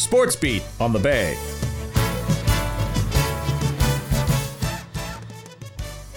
Sports 0.00 0.34
Beat 0.34 0.62
on 0.80 0.94
the 0.94 0.98
Bay. 0.98 1.36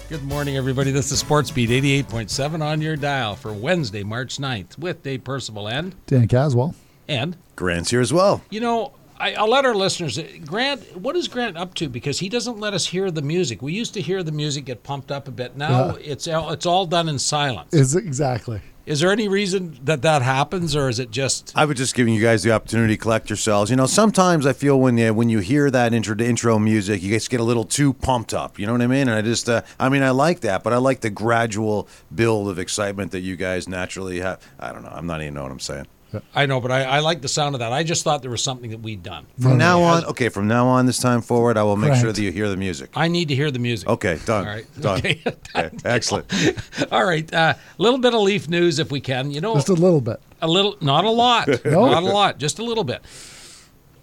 Good 0.08 0.22
morning, 0.24 0.56
everybody. 0.56 0.90
This 0.90 1.12
is 1.12 1.18
Sports 1.18 1.50
Beat 1.50 1.68
88.7 1.68 2.62
on 2.64 2.80
your 2.80 2.96
dial 2.96 3.36
for 3.36 3.52
Wednesday, 3.52 4.02
March 4.02 4.38
9th 4.38 4.78
with 4.78 5.02
Dave 5.02 5.22
Percival 5.24 5.68
and 5.68 5.94
Dan 6.06 6.28
Caswell. 6.28 6.74
and 7.08 7.36
Grant's 7.56 7.90
here 7.90 8.00
as 8.00 8.10
well. 8.12 8.40
you 8.50 8.60
know 8.60 8.94
I, 9.18 9.34
I'll 9.34 9.48
let 9.50 9.64
our 9.66 9.74
listeners 9.74 10.18
Grant. 10.46 10.96
What 10.96 11.14
is 11.14 11.28
Grant 11.28 11.56
up 11.58 11.74
to? 11.74 11.88
Because 11.90 12.18
he 12.18 12.28
doesn't 12.30 12.58
let 12.58 12.72
us 12.74 12.86
hear 12.86 13.10
the 13.10 13.22
music. 13.22 13.60
We 13.60 13.72
used 13.74 13.92
to 13.94 14.00
hear 14.00 14.22
the 14.22 14.32
music 14.32 14.64
get 14.64 14.82
pumped 14.82 15.12
up 15.12 15.28
a 15.28 15.30
bit. 15.30 15.56
Now 15.56 15.96
Yeah. 15.96 16.12
it's 16.12 16.26
all, 16.26 16.50
it's 16.52 16.66
all 16.66 16.86
done 16.86 17.08
in 17.08 17.18
silence. 17.18 17.72
Is 17.74 17.94
exactly. 17.94 18.60
Is 18.86 19.00
there 19.00 19.10
any 19.10 19.28
reason 19.28 19.78
that 19.84 20.02
that 20.02 20.20
happens, 20.20 20.76
or 20.76 20.88
is 20.88 20.98
it 20.98 21.10
just 21.10 21.52
I 21.56 21.64
was 21.64 21.78
just 21.78 21.94
giving 21.94 22.12
you 22.12 22.20
guys 22.20 22.42
the 22.42 22.52
opportunity 22.52 22.96
to 22.96 23.00
collect 23.00 23.30
yourselves. 23.30 23.70
You 23.70 23.76
know, 23.76 23.86
sometimes 23.86 24.44
I 24.44 24.52
feel 24.52 24.78
when 24.78 24.98
you 24.98 25.14
when 25.14 25.30
you 25.30 25.38
hear 25.38 25.70
that 25.70 25.94
intro 25.94 26.16
intro 26.18 26.58
music, 26.58 27.02
you 27.02 27.10
guys 27.10 27.26
get 27.28 27.40
a 27.40 27.44
little 27.44 27.64
too 27.64 27.94
pumped 27.94 28.34
up. 28.34 28.58
You 28.58 28.66
know 28.66 28.72
what 28.72 28.82
I 28.82 28.86
mean? 28.86 29.08
And 29.08 29.12
I 29.12 29.22
just, 29.22 29.48
uh, 29.48 29.62
I 29.80 29.88
mean, 29.88 30.02
I 30.02 30.10
like 30.10 30.40
that, 30.40 30.62
but 30.62 30.72
I 30.72 30.76
like 30.76 31.00
the 31.00 31.10
gradual 31.10 31.88
build 32.14 32.48
of 32.48 32.58
excitement 32.58 33.12
that 33.12 33.20
you 33.20 33.36
guys 33.36 33.68
naturally 33.68 34.20
have. 34.20 34.40
I 34.58 34.72
don't 34.72 34.82
know. 34.82 34.92
I'm 34.92 35.06
not 35.06 35.22
even 35.22 35.34
know 35.34 35.44
what 35.44 35.52
I'm 35.52 35.60
saying. 35.60 35.86
I 36.34 36.46
know, 36.46 36.60
but 36.60 36.70
I, 36.70 36.84
I 36.84 36.98
like 37.00 37.22
the 37.22 37.28
sound 37.28 37.54
of 37.54 37.60
that. 37.60 37.72
I 37.72 37.82
just 37.82 38.04
thought 38.04 38.22
there 38.22 38.30
was 38.30 38.42
something 38.42 38.70
that 38.70 38.80
we'd 38.80 39.02
done. 39.02 39.26
From 39.40 39.58
now 39.58 39.82
on, 39.82 40.04
okay, 40.06 40.28
from 40.28 40.48
now 40.48 40.66
on, 40.66 40.86
this 40.86 40.98
time 40.98 41.22
forward, 41.22 41.56
I 41.56 41.62
will 41.62 41.76
make 41.76 41.94
sure 41.94 42.02
Correct. 42.02 42.16
that 42.16 42.22
you 42.22 42.32
hear 42.32 42.48
the 42.48 42.56
music. 42.56 42.90
I 42.94 43.08
need 43.08 43.28
to 43.28 43.34
hear 43.34 43.50
the 43.50 43.58
music. 43.58 43.88
Okay, 43.88 44.18
done. 44.24 44.46
All 44.46 44.54
right. 44.54 44.80
Done. 44.80 44.98
Okay. 44.98 45.22
Okay, 45.54 45.70
excellent. 45.84 46.32
All 46.92 47.04
right. 47.04 47.30
A 47.32 47.38
uh, 47.38 47.54
little 47.78 47.98
bit 47.98 48.14
of 48.14 48.20
Leaf 48.20 48.48
news, 48.48 48.78
if 48.78 48.90
we 48.90 49.00
can. 49.00 49.30
You 49.30 49.40
know, 49.40 49.54
Just 49.54 49.68
a 49.68 49.74
little 49.74 50.00
bit. 50.00 50.20
A 50.42 50.48
little, 50.48 50.76
not 50.80 51.04
a 51.04 51.10
lot, 51.10 51.48
No? 51.64 51.86
not 51.86 52.02
a 52.02 52.06
lot, 52.06 52.38
just 52.38 52.58
a 52.58 52.64
little 52.64 52.84
bit. 52.84 53.02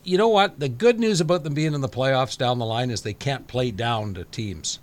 You 0.04 0.18
know 0.18 0.30
what? 0.30 0.60
The 0.60 0.70
good 0.70 1.00
news 1.00 1.22
about 1.22 1.44
them 1.44 1.54
being 1.54 1.74
in 1.74 1.82
the 1.82 1.90
playoffs 1.90 2.38
down 2.38 2.58
the 2.58 2.66
line 2.66 2.90
is 2.90 3.02
they 3.04 3.14
can't 3.14 3.48
play 3.48 3.70
down 3.70 4.16
to 4.16 4.24
teams, 4.26 4.80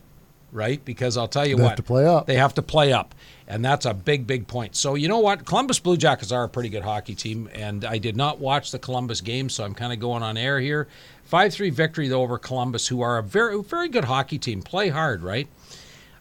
right? 0.53 0.83
Because 0.85 1.17
I'll 1.17 1.29
tell 1.29 1.47
you 1.47 1.57
They 1.57 1.63
what, 1.63 1.69
have 1.71 1.77
to 1.77 1.83
play 1.83 2.07
up. 2.07 2.27
They 2.27 2.37
have 2.37 2.55
to 2.55 2.63
play 2.63 2.93
up, 2.93 3.15
and 3.47 3.65
that's 3.65 3.87
a 3.87 3.95
big, 3.95 4.27
big 4.27 4.47
point. 4.47 4.77
So 4.77 4.95
you 4.95 5.09
know 5.09 5.19
what? 5.19 5.45
Columbus 5.45 5.79
Blue 5.79 5.97
Jackets 5.97 6.33
are 6.33 6.45
a 6.45 6.49
pretty 6.49 6.69
good 6.69 6.83
hockey 6.85 7.15
team, 7.15 7.49
and 7.53 7.85
I 7.85 7.99
did 7.99 8.17
not 8.17 8.39
watch 8.39 8.71
the 8.71 8.79
Columbus 8.79 9.21
game, 9.21 9.49
so 9.49 9.65
I'm 9.65 9.75
kind 9.75 9.93
of 9.93 9.99
going 10.01 10.23
on 10.23 10.37
air 10.37 10.61
here. 10.61 10.89
Five 11.25 11.53
three 11.53 11.71
victory 11.71 12.09
though, 12.09 12.23
over 12.23 12.39
Columbus, 12.39 12.89
who 12.89 13.01
are 13.03 13.19
a 13.19 13.23
very, 13.23 13.63
very 13.63 13.89
good 13.89 14.05
hockey 14.05 14.39
team. 14.39 14.63
Play 14.63 14.89
hard, 14.89 15.23
right? 15.23 15.47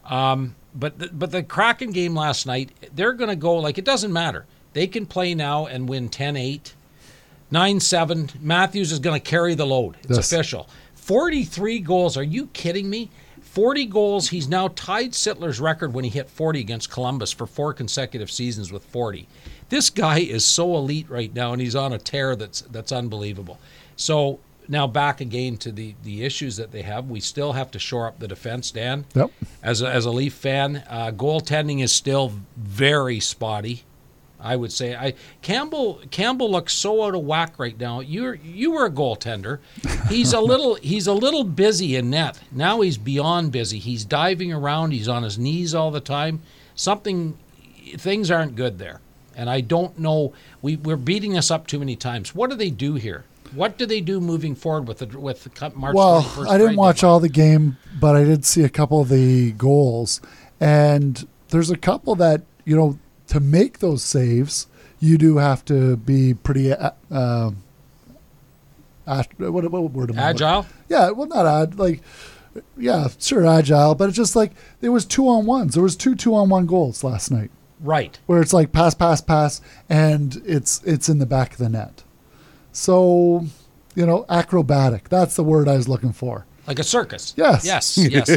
Um, 0.05 0.55
but 0.75 0.99
the, 0.99 1.09
but 1.11 1.31
the 1.31 1.43
Kraken 1.43 1.91
game 1.91 2.15
last 2.15 2.45
night, 2.45 2.71
they're 2.93 3.13
going 3.13 3.29
to 3.29 3.35
go 3.35 3.55
like 3.55 3.77
it 3.77 3.85
doesn't 3.85 4.11
matter. 4.13 4.45
They 4.73 4.85
can 4.87 5.05
play 5.05 5.33
now 5.33 5.65
and 5.65 5.89
win 5.89 6.07
10-8, 6.09 6.73
9-7. 7.51 8.41
Matthews 8.41 8.91
is 8.91 8.99
going 8.99 9.19
to 9.19 9.25
carry 9.25 9.55
the 9.55 9.65
load. 9.65 9.95
It's 10.03 10.17
Yes. 10.17 10.31
official. 10.31 10.67
43 10.95 11.79
goals. 11.79 12.17
Are 12.17 12.23
you 12.23 12.47
kidding 12.47 12.89
me? 12.89 13.09
40 13.57 13.85
goals. 13.87 14.29
He's 14.29 14.47
now 14.47 14.67
tied 14.67 15.13
Sittler's 15.13 15.59
record 15.59 15.91
when 15.91 16.03
he 16.03 16.11
hit 16.11 16.29
40 16.29 16.59
against 16.59 16.91
Columbus 16.91 17.31
for 17.31 17.47
four 17.47 17.73
consecutive 17.73 18.29
seasons 18.29 18.71
with 18.71 18.85
40. 18.85 19.27
This 19.69 19.89
guy 19.89 20.19
is 20.19 20.45
so 20.45 20.75
elite 20.75 21.09
right 21.09 21.33
now 21.33 21.53
and 21.53 21.61
he's 21.61 21.75
on 21.75 21.91
a 21.91 21.97
tear 21.97 22.35
that's 22.35 22.61
that's 22.61 22.91
unbelievable. 22.91 23.57
So 23.95 24.37
now 24.67 24.85
back 24.85 25.21
again 25.21 25.57
to 25.57 25.71
the 25.71 25.95
the 26.03 26.23
issues 26.23 26.55
that 26.57 26.71
they 26.71 26.83
have. 26.83 27.09
We 27.09 27.19
still 27.19 27.53
have 27.53 27.71
to 27.71 27.79
shore 27.79 28.05
up 28.05 28.19
the 28.19 28.27
defense, 28.27 28.69
Dan 28.69 29.05
Yep. 29.15 29.31
as 29.63 29.81
a, 29.81 29.89
as 29.89 30.05
a 30.05 30.11
Leaf 30.11 30.35
fan, 30.35 30.83
uh, 30.87 31.09
goaltending 31.09 31.81
is 31.81 31.91
still 31.91 32.33
very 32.55 33.19
spotty. 33.19 33.85
I 34.39 34.55
would 34.55 34.71
say 34.71 34.95
I 34.95 35.13
Campbell 35.41 36.01
Campbell 36.11 36.51
looks 36.51 36.73
so 36.73 37.03
out 37.03 37.15
of 37.15 37.21
whack 37.21 37.57
right 37.57 37.77
now. 37.79 37.99
You 38.01 38.33
you 38.43 38.71
were 38.71 38.85
a 38.85 38.91
goaltender. 38.91 39.59
He's 40.09 40.33
a 40.33 40.39
little 40.51 40.75
he's 40.75 41.07
a 41.07 41.13
little 41.13 41.43
busy 41.43 41.95
in 41.95 42.09
net. 42.09 42.39
Now 42.51 42.81
he's 42.81 42.97
beyond 42.97 43.51
busy. 43.51 43.79
He's 43.79 44.05
diving 44.05 44.53
around. 44.53 44.91
He's 44.91 45.07
on 45.07 45.23
his 45.23 45.39
knees 45.39 45.73
all 45.73 45.91
the 45.91 45.99
time. 45.99 46.41
Something 46.75 47.37
things 47.95 48.29
aren't 48.29 48.55
good 48.55 48.77
there. 48.79 49.01
And 49.35 49.49
I 49.49 49.61
don't 49.61 49.97
know. 49.99 50.33
We 50.61 50.75
we're 50.75 50.97
beating 50.97 51.37
us 51.37 51.49
up 51.49 51.67
too 51.67 51.79
many 51.79 51.95
times. 51.95 52.35
What 52.35 52.49
do 52.49 52.55
they 52.55 52.69
do 52.69 52.95
here? 52.95 53.25
What 53.53 53.77
do 53.77 53.85
they 53.85 54.01
do 54.01 54.19
moving 54.19 54.55
forward 54.55 54.87
with 54.87 54.99
the 54.99 55.19
with 55.19 55.43
the 55.43 55.49
cut- 55.49 55.75
March? 55.75 55.95
Well, 55.95 56.21
21st 56.21 56.47
I 56.47 56.57
didn't 56.57 56.75
watch 56.75 57.03
all 57.03 57.19
the 57.19 57.29
game, 57.29 57.77
but 57.99 58.15
I 58.15 58.23
did 58.23 58.45
see 58.45 58.63
a 58.63 58.69
couple 58.69 59.01
of 59.01 59.09
the 59.09 59.51
goals, 59.53 60.21
and 60.59 61.27
there's 61.49 61.69
a 61.69 61.77
couple 61.77 62.15
that 62.15 62.41
you 62.65 62.75
know 62.75 62.99
to 63.27 63.39
make 63.39 63.79
those 63.79 64.03
saves, 64.03 64.67
you 64.99 65.17
do 65.17 65.37
have 65.37 65.63
to 65.65 65.97
be 65.97 66.33
pretty. 66.33 66.71
Uh, 66.73 67.51
ast- 69.07 69.37
what, 69.39 69.69
what 69.71 69.91
word 69.91 70.11
am 70.11 70.19
I- 70.19 70.29
agile. 70.29 70.65
Yeah, 70.89 71.11
well, 71.11 71.27
not 71.27 71.45
ad 71.45 71.77
like. 71.79 72.01
Yeah, 72.75 73.09
sure, 73.19 73.45
agile, 73.45 73.93
but 73.93 74.09
it's 74.09 74.17
just 74.17 74.35
like 74.35 74.51
there 74.81 74.91
was 74.91 75.05
two 75.05 75.27
on 75.27 75.45
ones. 75.45 75.75
There 75.75 75.83
was 75.83 75.95
two 75.95 76.15
two 76.15 76.33
on 76.33 76.49
one 76.49 76.65
goals 76.65 77.03
last 77.03 77.29
night. 77.29 77.51
Right. 77.79 78.17
where 78.25 78.41
it's 78.41 78.53
like 78.53 78.71
pass, 78.71 78.95
pass, 78.95 79.21
pass, 79.21 79.61
and 79.87 80.41
it's 80.43 80.81
it's 80.83 81.07
in 81.09 81.19
the 81.19 81.27
back 81.27 81.51
of 81.51 81.57
the 81.59 81.69
net. 81.69 82.01
So, 82.71 83.45
you 83.93 84.03
know, 84.07 84.25
acrobatic. 84.29 85.09
That's 85.09 85.35
the 85.35 85.43
word 85.43 85.67
I 85.67 85.77
was 85.77 85.87
looking 85.87 86.11
for. 86.11 86.46
Like 86.67 86.79
a 86.79 86.83
circus. 86.83 87.33
Yes. 87.37 87.65
Yes. 87.65 87.97
Yes. 87.97 88.29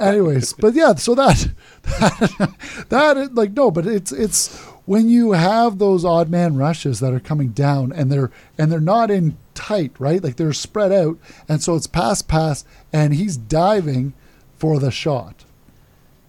Anyways, 0.00 0.54
but 0.54 0.74
yeah, 0.74 0.94
so 0.94 1.14
that 1.14 1.50
that, 2.88 3.30
like 3.34 3.52
no, 3.52 3.70
but 3.70 3.86
it's 3.86 4.12
it's 4.12 4.58
when 4.86 5.08
you 5.08 5.32
have 5.32 5.78
those 5.78 6.04
odd 6.04 6.30
man 6.30 6.56
rushes 6.56 7.00
that 7.00 7.12
are 7.12 7.20
coming 7.20 7.48
down 7.48 7.92
and 7.92 8.10
they're 8.10 8.30
and 8.56 8.72
they're 8.72 8.80
not 8.80 9.10
in 9.10 9.36
tight, 9.54 9.92
right? 9.98 10.22
Like 10.24 10.36
they're 10.36 10.52
spread 10.52 10.90
out, 10.92 11.18
and 11.48 11.62
so 11.62 11.76
it's 11.76 11.86
pass, 11.86 12.22
pass, 12.22 12.64
and 12.92 13.14
he's 13.14 13.36
diving 13.36 14.14
for 14.56 14.78
the 14.78 14.90
shot. 14.90 15.44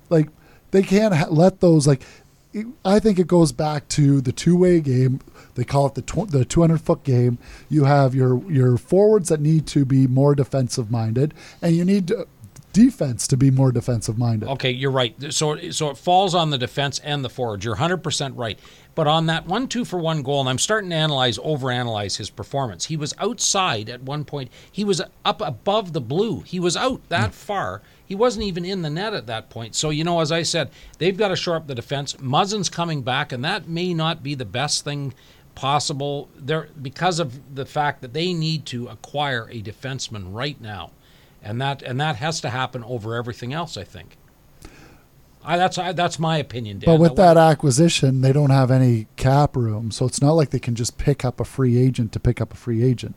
Like 0.09 0.27
they 0.71 0.83
can't 0.83 1.13
ha- 1.15 1.27
let 1.29 1.61
those 1.61 1.87
like. 1.87 2.01
I 2.85 2.99
think 2.99 3.19
it 3.19 3.27
goes 3.27 3.51
back 3.51 3.87
to 3.89 4.21
the 4.21 4.31
two-way 4.31 4.79
game. 4.79 5.19
They 5.55 5.63
call 5.63 5.87
it 5.87 5.95
the 5.95 6.01
tw- 6.01 6.29
the 6.29 6.45
200-foot 6.45 7.03
game. 7.03 7.37
You 7.69 7.85
have 7.85 8.13
your 8.13 8.49
your 8.51 8.77
forwards 8.77 9.29
that 9.29 9.39
need 9.41 9.67
to 9.67 9.85
be 9.85 10.07
more 10.07 10.35
defensive-minded, 10.35 11.33
and 11.61 11.75
you 11.75 11.83
need 11.85 12.07
to, 12.09 12.27
defense 12.73 13.27
to 13.27 13.37
be 13.37 13.51
more 13.51 13.71
defensive-minded. 13.71 14.49
Okay, 14.49 14.71
you're 14.71 14.91
right. 14.91 15.15
So 15.33 15.69
so 15.71 15.89
it 15.89 15.97
falls 15.97 16.35
on 16.35 16.49
the 16.49 16.57
defense 16.57 16.99
and 16.99 17.23
the 17.23 17.29
forward. 17.29 17.63
You're 17.63 17.77
100% 17.77 18.33
right. 18.35 18.59
But 18.95 19.07
on 19.07 19.25
that 19.25 19.47
one 19.47 19.67
two 19.67 19.85
for 19.85 19.97
one 19.97 20.21
goal, 20.21 20.41
and 20.41 20.49
I'm 20.49 20.59
starting 20.59 20.91
to 20.91 20.95
analyze, 20.95 21.37
overanalyze 21.39 22.17
his 22.17 22.29
performance. 22.29 22.85
He 22.85 22.97
was 22.97 23.13
outside 23.17 23.89
at 23.89 24.03
one 24.03 24.23
point. 24.23 24.51
He 24.71 24.83
was 24.83 25.01
up 25.25 25.41
above 25.41 25.93
the 25.93 26.01
blue. 26.01 26.41
He 26.41 26.59
was 26.59 26.77
out 26.77 27.07
that 27.09 27.27
hmm. 27.27 27.31
far. 27.31 27.81
He 28.05 28.15
wasn't 28.15 28.45
even 28.45 28.65
in 28.65 28.83
the 28.83 28.89
net 28.89 29.13
at 29.13 29.27
that 29.27 29.49
point. 29.49 29.73
So 29.75 29.89
you 29.89 30.03
know, 30.03 30.19
as 30.19 30.31
I 30.31 30.43
said, 30.43 30.69
they've 30.99 31.17
got 31.17 31.29
to 31.29 31.35
shore 31.35 31.55
up 31.55 31.67
the 31.67 31.75
defense. 31.75 32.15
Muzzin's 32.19 32.69
coming 32.69 33.01
back, 33.01 33.31
and 33.31 33.43
that 33.43 33.67
may 33.67 33.93
not 33.93 34.21
be 34.21 34.35
the 34.35 34.45
best 34.45 34.83
thing 34.83 35.13
possible 35.55 36.29
there 36.35 36.69
because 36.81 37.19
of 37.19 37.55
the 37.55 37.65
fact 37.65 38.01
that 38.01 38.13
they 38.13 38.33
need 38.33 38.65
to 38.67 38.87
acquire 38.87 39.47
a 39.51 39.61
defenseman 39.61 40.33
right 40.33 40.59
now, 40.61 40.91
and 41.41 41.59
that 41.61 41.81
and 41.81 41.99
that 41.99 42.17
has 42.17 42.41
to 42.41 42.49
happen 42.49 42.83
over 42.83 43.15
everything 43.15 43.53
else. 43.53 43.75
I 43.75 43.83
think. 43.83 44.17
I, 45.45 45.57
that's 45.57 45.77
I, 45.77 45.91
that's 45.91 46.19
my 46.19 46.37
opinion, 46.37 46.79
Dan. 46.79 46.85
But 46.87 46.99
with 46.99 47.15
that 47.17 47.37
acquisition, 47.37 48.21
they 48.21 48.31
don't 48.33 48.49
have 48.49 48.71
any 48.71 49.07
cap 49.15 49.55
room, 49.55 49.91
so 49.91 50.05
it's 50.05 50.21
not 50.21 50.31
like 50.33 50.49
they 50.51 50.59
can 50.59 50.75
just 50.75 50.97
pick 50.97 51.23
up 51.25 51.39
a 51.39 51.45
free 51.45 51.77
agent 51.77 52.11
to 52.13 52.19
pick 52.19 52.39
up 52.41 52.53
a 52.53 52.57
free 52.57 52.83
agent. 52.83 53.15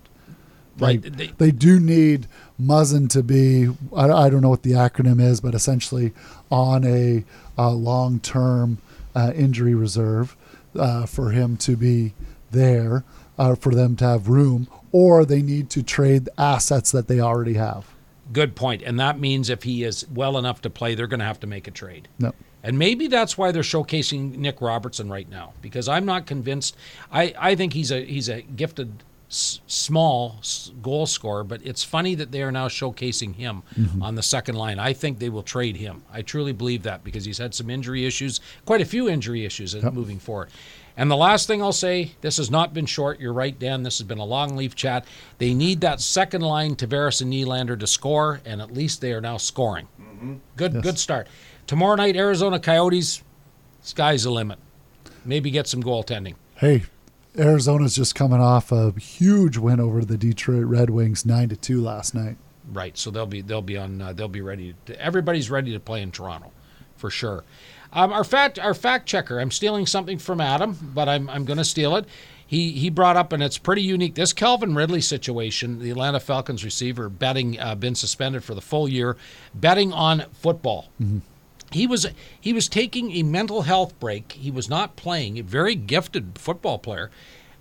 right? 0.78 1.00
They, 1.00 1.08
They, 1.08 1.26
they 1.38 1.50
do 1.50 1.78
need 1.80 2.26
Muzzin 2.60 3.08
to 3.10 3.22
be, 3.22 3.68
I, 3.94 4.10
I 4.10 4.28
don't 4.30 4.42
know 4.42 4.48
what 4.50 4.62
the 4.62 4.72
acronym 4.72 5.20
is, 5.20 5.40
but 5.40 5.54
essentially 5.54 6.12
on 6.50 6.84
a, 6.84 7.24
uh 7.58 7.70
long 7.70 8.20
term 8.20 8.78
uh, 9.14 9.32
injury 9.34 9.74
reserve 9.74 10.36
uh, 10.78 11.06
for 11.06 11.30
him 11.30 11.56
to 11.56 11.76
be 11.76 12.12
there, 12.50 13.04
uh, 13.38 13.54
for 13.54 13.74
them 13.74 13.96
to 13.96 14.04
have 14.04 14.28
room, 14.28 14.68
or 14.92 15.24
they 15.24 15.40
need 15.42 15.70
to 15.70 15.82
trade 15.82 16.28
assets 16.36 16.90
that 16.92 17.08
they 17.08 17.20
already 17.20 17.54
have. 17.54 17.86
Good 18.32 18.56
point, 18.56 18.82
and 18.82 18.98
that 19.00 19.18
means 19.18 19.50
if 19.50 19.62
he 19.62 19.84
is 19.84 20.06
well 20.08 20.38
enough 20.38 20.62
to 20.62 20.70
play, 20.70 20.94
they're 20.94 21.06
going 21.06 21.20
to 21.20 21.26
have 21.26 21.40
to 21.40 21.46
make 21.46 21.68
a 21.68 21.70
trade. 21.70 22.08
No. 22.18 22.32
And 22.62 22.78
maybe 22.78 23.06
that's 23.06 23.38
why 23.38 23.52
they're 23.52 23.62
showcasing 23.62 24.36
Nick 24.36 24.60
Robertson 24.60 25.08
right 25.08 25.28
now 25.28 25.52
because 25.62 25.88
I'm 25.88 26.04
not 26.04 26.26
convinced. 26.26 26.76
I, 27.12 27.32
I 27.38 27.54
think 27.54 27.72
he's 27.72 27.92
a 27.92 28.04
he's 28.04 28.28
a 28.28 28.42
gifted 28.42 29.04
s- 29.28 29.60
small 29.66 30.36
s- 30.40 30.72
goal 30.82 31.06
scorer, 31.06 31.44
but 31.44 31.60
it's 31.64 31.84
funny 31.84 32.14
that 32.14 32.32
they 32.32 32.42
are 32.42 32.52
now 32.52 32.68
showcasing 32.68 33.34
him 33.34 33.62
mm-hmm. 33.78 34.02
on 34.02 34.14
the 34.14 34.22
second 34.22 34.56
line. 34.56 34.78
I 34.78 34.92
think 34.92 35.18
they 35.18 35.28
will 35.28 35.42
trade 35.42 35.76
him. 35.76 36.02
I 36.12 36.22
truly 36.22 36.52
believe 36.52 36.82
that 36.84 37.04
because 37.04 37.24
he's 37.24 37.38
had 37.38 37.54
some 37.54 37.70
injury 37.70 38.06
issues, 38.06 38.40
quite 38.64 38.80
a 38.80 38.84
few 38.86 39.08
injury 39.08 39.44
issues 39.44 39.74
in 39.74 39.84
moving 39.94 40.18
forward. 40.18 40.50
And 40.98 41.10
the 41.10 41.16
last 41.16 41.46
thing 41.46 41.62
I'll 41.62 41.72
say, 41.72 42.12
this 42.22 42.38
has 42.38 42.50
not 42.50 42.72
been 42.72 42.86
short. 42.86 43.20
You're 43.20 43.34
right, 43.34 43.58
Dan. 43.58 43.82
This 43.82 43.98
has 43.98 44.06
been 44.06 44.18
a 44.18 44.24
long 44.24 44.56
leaf 44.56 44.74
chat. 44.74 45.04
They 45.36 45.52
need 45.52 45.82
that 45.82 46.00
second 46.00 46.40
line, 46.40 46.74
Tavares 46.74 47.20
and 47.20 47.30
Nylander, 47.30 47.78
to 47.78 47.86
score, 47.86 48.40
and 48.46 48.62
at 48.62 48.72
least 48.72 49.02
they 49.02 49.12
are 49.12 49.20
now 49.20 49.36
scoring. 49.36 49.88
Mm-hmm. 50.00 50.36
Good, 50.56 50.82
good 50.82 50.98
start. 50.98 51.28
Tomorrow 51.66 51.96
night, 51.96 52.16
Arizona 52.16 52.58
Coyotes. 52.58 53.22
Sky's 53.82 54.24
the 54.24 54.30
limit. 54.30 54.58
Maybe 55.24 55.50
get 55.50 55.66
some 55.66 55.82
goaltending. 55.82 56.34
Hey, 56.54 56.84
Arizona's 57.38 57.94
just 57.94 58.14
coming 58.14 58.40
off 58.40 58.72
a 58.72 58.92
huge 58.92 59.58
win 59.58 59.80
over 59.80 60.04
the 60.04 60.16
Detroit 60.16 60.64
Red 60.64 60.90
Wings, 60.90 61.26
nine 61.26 61.48
to 61.48 61.56
two 61.56 61.80
last 61.80 62.14
night. 62.14 62.36
Right. 62.72 62.96
So 62.96 63.10
they'll 63.10 63.26
be 63.26 63.42
they'll 63.42 63.62
be 63.62 63.76
on 63.76 64.00
uh, 64.00 64.12
they'll 64.12 64.28
be 64.28 64.40
ready. 64.40 64.74
To, 64.86 65.00
everybody's 65.00 65.50
ready 65.50 65.72
to 65.72 65.80
play 65.80 66.02
in 66.02 66.10
Toronto, 66.10 66.50
for 66.96 67.10
sure. 67.10 67.44
Um, 67.92 68.12
our 68.12 68.24
fact 68.24 68.58
our 68.58 68.74
fact 68.74 69.06
checker. 69.06 69.38
I'm 69.38 69.50
stealing 69.50 69.86
something 69.86 70.18
from 70.18 70.40
Adam, 70.40 70.76
but 70.94 71.08
I'm 71.08 71.30
I'm 71.30 71.44
going 71.44 71.58
to 71.58 71.64
steal 71.64 71.96
it. 71.96 72.06
He 72.46 72.72
he 72.72 72.90
brought 72.90 73.16
up 73.16 73.32
and 73.32 73.42
it's 73.42 73.58
pretty 73.58 73.82
unique. 73.82 74.14
This 74.14 74.32
Calvin 74.32 74.74
Ridley 74.74 75.00
situation, 75.00 75.78
the 75.78 75.90
Atlanta 75.90 76.20
Falcons 76.20 76.64
receiver, 76.64 77.08
betting 77.08 77.58
uh, 77.60 77.74
been 77.74 77.94
suspended 77.94 78.44
for 78.44 78.54
the 78.54 78.60
full 78.60 78.88
year, 78.88 79.16
betting 79.54 79.92
on 79.92 80.24
football. 80.32 80.88
He 81.76 81.86
was 81.86 82.06
he 82.40 82.52
was 82.52 82.68
taking 82.68 83.12
a 83.12 83.22
mental 83.22 83.62
health 83.62 83.98
break. 84.00 84.32
He 84.32 84.50
was 84.50 84.68
not 84.68 84.96
playing. 84.96 85.38
A 85.38 85.42
very 85.42 85.74
gifted 85.74 86.38
football 86.38 86.78
player. 86.78 87.10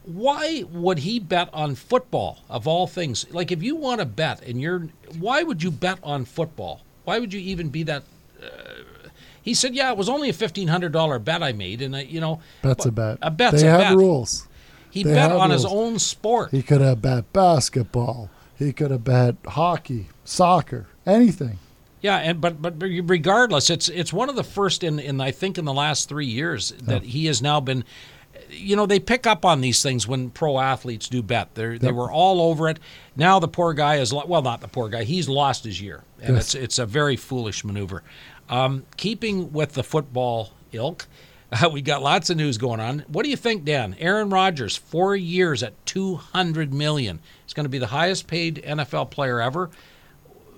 Why 0.03 0.63
would 0.71 0.99
he 0.99 1.19
bet 1.19 1.49
on 1.51 1.75
football 1.75 2.39
of 2.49 2.67
all 2.67 2.87
things? 2.87 3.25
Like 3.31 3.51
if 3.51 3.61
you 3.61 3.75
want 3.75 3.99
to 3.99 4.05
bet 4.05 4.41
and 4.43 4.61
you're 4.61 4.87
why 5.19 5.43
would 5.43 5.61
you 5.63 5.71
bet 5.71 5.99
on 6.03 6.25
football? 6.25 6.81
Why 7.03 7.19
would 7.19 7.33
you 7.33 7.39
even 7.41 7.69
be 7.69 7.83
that 7.83 8.03
uh, 8.41 8.47
he 9.41 9.53
said, 9.53 9.75
"Yeah, 9.75 9.91
it 9.91 9.97
was 9.97 10.09
only 10.09 10.29
a 10.29 10.33
fifteen 10.33 10.69
hundred 10.69 10.91
dollar 10.91 11.19
bet 11.19 11.43
I 11.43 11.51
made, 11.53 11.81
and 11.81 11.95
I, 11.95 12.01
you 12.01 12.19
know, 12.19 12.41
Bet's 12.63 12.85
a 12.85 12.91
bet. 12.91 13.19
A 13.21 13.29
bet's 13.29 13.61
they 13.61 13.67
a 13.67 13.71
have 13.71 13.81
bet. 13.81 13.97
rules. 13.97 14.47
He 14.89 15.03
They 15.03 15.13
bet 15.13 15.31
on 15.31 15.51
his 15.51 15.65
own 15.65 15.99
sport. 15.99 16.51
He 16.51 16.63
could 16.63 16.81
have 16.81 17.01
bet 17.01 17.31
basketball. 17.33 18.29
He 18.57 18.71
could 18.71 18.91
have 18.91 19.03
bet 19.03 19.35
hockey, 19.45 20.07
soccer, 20.23 20.87
anything. 21.05 21.59
Yeah, 22.05 22.17
and 22.17 22.39
but 22.39 22.61
but 22.61 22.75
regardless, 22.79 23.71
it's 23.71 23.89
it's 23.89 24.13
one 24.13 24.29
of 24.29 24.35
the 24.35 24.43
first 24.43 24.83
in 24.83 24.99
in 24.99 25.19
I 25.19 25.31
think 25.31 25.57
in 25.57 25.65
the 25.65 25.73
last 25.73 26.07
three 26.07 26.27
years 26.27 26.69
that 26.83 27.01
he 27.01 27.25
has 27.25 27.41
now 27.41 27.59
been. 27.59 27.83
You 28.51 28.75
know, 28.75 28.85
they 28.85 28.99
pick 28.99 29.25
up 29.25 29.43
on 29.43 29.61
these 29.61 29.81
things 29.81 30.07
when 30.07 30.29
pro 30.29 30.59
athletes 30.59 31.09
do 31.09 31.23
bet. 31.23 31.55
They 31.55 31.79
they 31.79 31.91
were 31.91 32.11
all 32.11 32.41
over 32.41 32.69
it. 32.69 32.77
Now 33.15 33.39
the 33.39 33.47
poor 33.47 33.73
guy 33.73 33.95
is 33.95 34.13
well, 34.13 34.43
not 34.43 34.61
the 34.61 34.67
poor 34.67 34.87
guy. 34.87 35.03
He's 35.03 35.27
lost 35.27 35.63
his 35.63 35.81
year, 35.81 36.03
and 36.21 36.35
Yes. 36.35 36.53
it's 36.53 36.55
it's 36.63 36.79
a 36.79 36.85
very 36.85 37.15
foolish 37.15 37.63
maneuver. 37.65 38.03
Um, 38.49 38.85
keeping 38.97 39.51
with 39.51 39.73
the 39.73 39.83
football 39.83 40.51
ilk, 40.73 41.07
uh, 41.51 41.69
we 41.73 41.81
got 41.81 42.03
lots 42.03 42.29
of 42.29 42.37
news 42.37 42.59
going 42.59 42.79
on. 42.79 43.03
What 43.07 43.23
do 43.23 43.31
you 43.31 43.37
think, 43.37 43.65
Dan? 43.65 43.95
Aaron 43.99 44.29
Rodgers, 44.29 44.75
four 44.77 45.15
years 45.15 45.63
at 45.63 45.73
two 45.87 46.17
hundred 46.17 46.71
million. 46.71 47.19
He's 47.45 47.53
going 47.55 47.65
to 47.65 47.69
be 47.69 47.79
the 47.79 47.87
highest 47.87 48.27
paid 48.27 48.61
NFL 48.63 49.09
player 49.09 49.41
ever. 49.41 49.71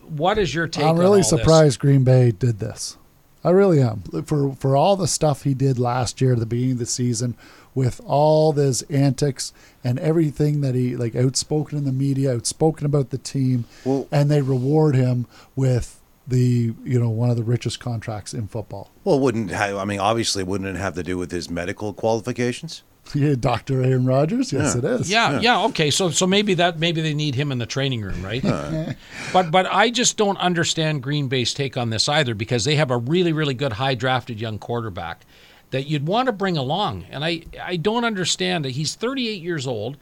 What 0.09 0.37
is 0.37 0.53
your 0.53 0.67
take? 0.67 0.83
I'm 0.83 0.91
on 0.91 0.97
really 0.97 1.21
all 1.21 1.29
this? 1.29 1.29
surprised 1.29 1.79
Green 1.79 2.03
Bay 2.03 2.31
did 2.31 2.59
this. 2.59 2.97
I 3.43 3.51
really 3.51 3.81
am. 3.81 4.01
For 4.25 4.53
for 4.55 4.75
all 4.75 4.95
the 4.95 5.07
stuff 5.07 5.43
he 5.43 5.53
did 5.53 5.79
last 5.79 6.19
year 6.21 6.33
at 6.33 6.39
the 6.39 6.45
beginning 6.45 6.73
of 6.73 6.79
the 6.79 6.85
season 6.85 7.35
with 7.75 8.01
all 8.05 8.51
his 8.53 8.81
antics 8.83 9.53
and 9.83 9.99
everything 9.99 10.61
that 10.61 10.73
he 10.75 10.95
like 10.97 11.15
outspoken 11.15 11.77
in 11.77 11.85
the 11.85 11.91
media, 11.91 12.33
outspoken 12.35 12.85
about 12.85 13.09
the 13.11 13.17
team, 13.19 13.65
Well- 13.85 14.07
and 14.11 14.29
they 14.31 14.41
reward 14.41 14.95
him 14.95 15.27
with 15.55 16.01
the, 16.27 16.73
you 16.83 16.99
know, 16.99 17.09
one 17.09 17.29
of 17.29 17.37
the 17.37 17.43
richest 17.43 17.79
contracts 17.79 18.33
in 18.33 18.47
football. 18.47 18.89
Well, 19.05 19.17
wouldn't 19.19 19.51
have, 19.51 19.77
I 19.77 19.85
mean, 19.85 19.99
obviously, 20.01 20.43
wouldn't 20.43 20.69
it 20.75 20.77
have 20.77 20.95
to 20.95 21.03
do 21.03 21.17
with 21.17 21.31
his 21.31 21.49
medical 21.49 21.93
qualifications? 21.93 22.83
Yeah, 23.15 23.35
Dr. 23.39 23.83
Aaron 23.83 24.05
Rodgers, 24.05 24.51
yes 24.53 24.73
Yeah. 24.75 24.79
it 24.79 24.99
is. 25.01 25.09
Yeah, 25.11 25.39
yeah, 25.39 25.63
okay. 25.65 25.89
So 25.91 26.09
so 26.09 26.25
maybe 26.27 26.53
that 26.55 26.79
maybe 26.79 27.01
they 27.01 27.13
need 27.13 27.35
him 27.35 27.51
in 27.51 27.57
the 27.57 27.65
training 27.65 28.01
room, 28.01 28.23
right? 28.23 28.43
but 29.33 29.51
but 29.51 29.65
I 29.71 29.89
just 29.89 30.17
don't 30.17 30.37
understand 30.37 31.03
Green 31.03 31.27
Bay's 31.27 31.53
take 31.53 31.77
on 31.77 31.89
this 31.89 32.07
either 32.09 32.35
because 32.35 32.65
they 32.65 32.75
have 32.75 32.91
a 32.91 32.97
really 32.97 33.33
really 33.33 33.53
good 33.53 33.73
high 33.73 33.95
drafted 33.95 34.39
young 34.41 34.59
quarterback 34.59 35.25
that 35.71 35.87
you'd 35.87 36.07
want 36.07 36.27
to 36.27 36.31
bring 36.31 36.57
along, 36.57 37.05
and 37.09 37.25
I 37.25 37.43
I 37.61 37.75
don't 37.77 38.05
understand 38.05 38.63
that 38.65 38.71
he's 38.71 38.95
38 38.95 39.41
years 39.41 39.67
old. 39.67 39.97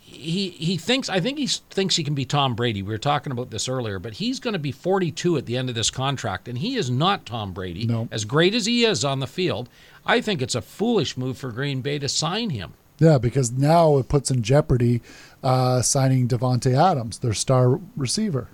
He 0.00 0.50
he 0.50 0.76
thinks 0.76 1.08
I 1.08 1.20
think 1.20 1.38
he 1.38 1.46
thinks 1.46 1.96
he 1.96 2.04
can 2.04 2.14
be 2.14 2.24
Tom 2.26 2.54
Brady. 2.54 2.82
We 2.82 2.92
were 2.92 2.98
talking 2.98 3.32
about 3.32 3.50
this 3.50 3.66
earlier, 3.68 3.98
but 3.98 4.14
he's 4.14 4.40
going 4.40 4.52
to 4.52 4.58
be 4.58 4.70
42 4.72 5.38
at 5.38 5.46
the 5.46 5.56
end 5.56 5.70
of 5.70 5.74
this 5.74 5.90
contract, 5.90 6.48
and 6.48 6.58
he 6.58 6.76
is 6.76 6.90
not 6.90 7.24
Tom 7.24 7.52
Brady. 7.52 7.86
No. 7.86 8.08
As 8.10 8.26
great 8.26 8.54
as 8.54 8.66
he 8.66 8.84
is 8.84 9.04
on 9.06 9.20
the 9.20 9.26
field, 9.26 9.70
I 10.04 10.20
think 10.20 10.42
it's 10.42 10.54
a 10.54 10.62
foolish 10.62 11.16
move 11.16 11.38
for 11.38 11.50
Green 11.50 11.80
Bay 11.80 11.98
to 11.98 12.08
sign 12.08 12.50
him. 12.50 12.74
Yeah, 12.98 13.18
because 13.18 13.50
now 13.50 13.98
it 13.98 14.08
puts 14.08 14.30
in 14.30 14.42
jeopardy 14.42 15.00
uh, 15.42 15.82
signing 15.82 16.28
Davante 16.28 16.72
Adams, 16.74 17.18
their 17.18 17.34
star 17.34 17.80
receiver. 17.96 18.48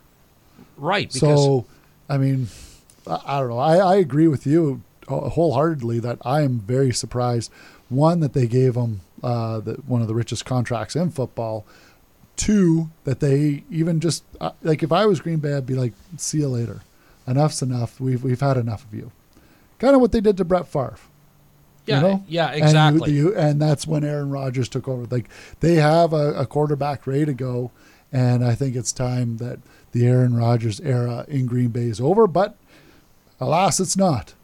Right. 0.76 1.12
Because 1.12 1.44
So, 1.44 1.66
I 2.08 2.18
mean, 2.18 2.48
I, 3.06 3.20
I 3.26 3.40
don't 3.40 3.50
know. 3.50 3.58
I, 3.58 3.76
I 3.76 3.96
agree 3.96 4.28
with 4.28 4.46
you 4.46 4.82
wholeheartedly 5.08 5.98
that 6.00 6.18
I 6.24 6.42
am 6.42 6.60
very 6.60 6.92
surprised. 6.92 7.50
One, 7.88 8.20
that 8.20 8.34
they 8.34 8.46
gave 8.46 8.74
him 8.74 9.00
uh, 9.22 9.60
the, 9.60 9.74
one 9.86 10.02
of 10.02 10.08
the 10.08 10.14
richest 10.14 10.44
contracts 10.44 10.94
in 10.94 11.10
football. 11.10 11.64
Two, 12.36 12.90
that 13.04 13.20
they 13.20 13.64
even 13.70 13.98
just 13.98 14.22
uh, 14.40 14.52
like 14.62 14.82
if 14.82 14.92
I 14.92 15.06
was 15.06 15.20
Green 15.20 15.38
Bay, 15.38 15.54
I'd 15.54 15.66
be 15.66 15.74
like, 15.74 15.92
"See 16.16 16.38
you 16.38 16.48
later. 16.48 16.82
Enough's 17.26 17.62
enough. 17.62 18.00
We've 18.00 18.22
we've 18.22 18.40
had 18.40 18.56
enough 18.56 18.84
of 18.84 18.94
you." 18.94 19.10
Kind 19.80 19.96
of 19.96 20.00
what 20.00 20.12
they 20.12 20.20
did 20.20 20.36
to 20.36 20.44
Brett 20.44 20.68
Favre. 20.68 20.98
Yeah, 21.88 21.96
you 21.96 22.02
know? 22.02 22.24
yeah, 22.28 22.46
And 22.48 22.58
you- 22.58 22.64
exactly. 22.64 23.12
you- 23.12 23.36
And, 23.36 23.60
that's 23.60 23.86
when 23.86 24.04
Aaron 24.04 24.30
Rodgers 24.30 24.68
took 24.68 24.86
over. 24.88 25.06
Like 25.10 25.28
they 25.60 25.74
have 25.76 26.12
a, 26.12 26.32
a 26.34 26.46
quarterback 26.46 27.06
ready 27.06 27.24
to 27.26 27.34
go, 27.34 27.70
and 28.12 28.44
I 28.44 28.54
think 28.54 28.76
it's 28.76 28.92
time 28.92 29.38
that 29.38 29.58
the 29.92 30.06
Aaron 30.06 30.34
Rodgers 30.36 30.80
era 30.80 31.24
in 31.28 31.46
Green 31.46 31.68
Bay 31.68 31.84
is 31.86 32.00
over. 32.00 32.26
But 32.26 32.56
alas, 33.40 33.80
it's 33.80 33.96
not. 33.96 34.34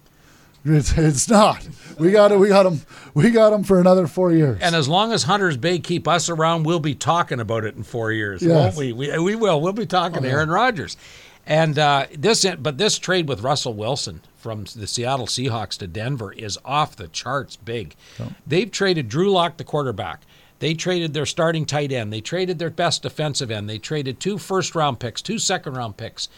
It's, 0.67 0.97
it's 0.97 1.29
not. 1.29 1.69
We 1.99 2.11
got 2.11 2.33
it. 2.33 2.39
We 2.39 2.49
got 2.49 2.65
him. 2.65 2.81
We 3.13 3.31
got 3.31 3.53
him 3.53 3.65
for 3.65 3.79
another 3.81 4.07
four 4.07 4.33
years. 4.33 4.59
and 4.63 4.75
as 4.75 4.89
long 4.89 5.13
as 5.13 5.25
Hunters 5.25 5.59
Bay 5.59 5.79
keep 5.79 6.09
us 6.09 6.31
around, 6.31 6.65
we'll 6.65 6.81
be 6.81 6.95
talking 6.95 7.39
about 7.39 7.65
it 7.65 7.77
in 7.77 7.83
four 7.83 8.13
years, 8.13 8.41
Yes. 8.43 8.51
won't 8.51 8.77
we? 8.77 8.93
we? 8.95 9.19
We 9.19 9.35
will. 9.37 9.61
We'll 9.61 9.75
be 9.75 9.85
talking 9.85 10.23
to 10.23 10.29
oh, 10.29 10.33
Aaron 10.33 10.49
Rodgers. 10.49 10.97
And 11.47 11.79
uh, 11.79 12.07
this, 12.17 12.47
but 12.59 12.79
this 12.79 12.99
trade 12.99 13.29
with 13.29 13.43
Russell 13.43 13.75
Wilson 13.75 14.23
from 14.37 14.65
the 14.77 14.87
Seattle 14.87 15.27
Seahawks 15.27 15.79
to 15.79 15.87
Denver 15.87 16.33
is 16.33 16.59
off 16.65 16.97
the 16.97 17.09
charts 17.09 17.57
big. 17.57 17.95
They've 18.47 18.71
traded 18.71 19.09
Drew 19.09 19.31
Lock, 19.31 19.57
the 19.57 19.65
quarterback. 19.65 20.23
They 20.61 20.75
traded 20.75 21.13
their 21.13 21.27
starting 21.27 21.67
tight 21.67 21.93
end. 21.93 22.13
They 22.13 22.21
traded 22.23 22.59
their 22.59 22.71
best 22.71 23.03
defensive 23.03 23.51
end. 23.51 23.69
They 23.69 23.79
traded 23.79 24.21
two 24.21 24.39
first 24.39 24.75
round 24.75 25.01
picks, 25.01 25.21
two 25.21 25.39
second 25.39 25.75
round 25.75 25.97
picks, 25.97 26.29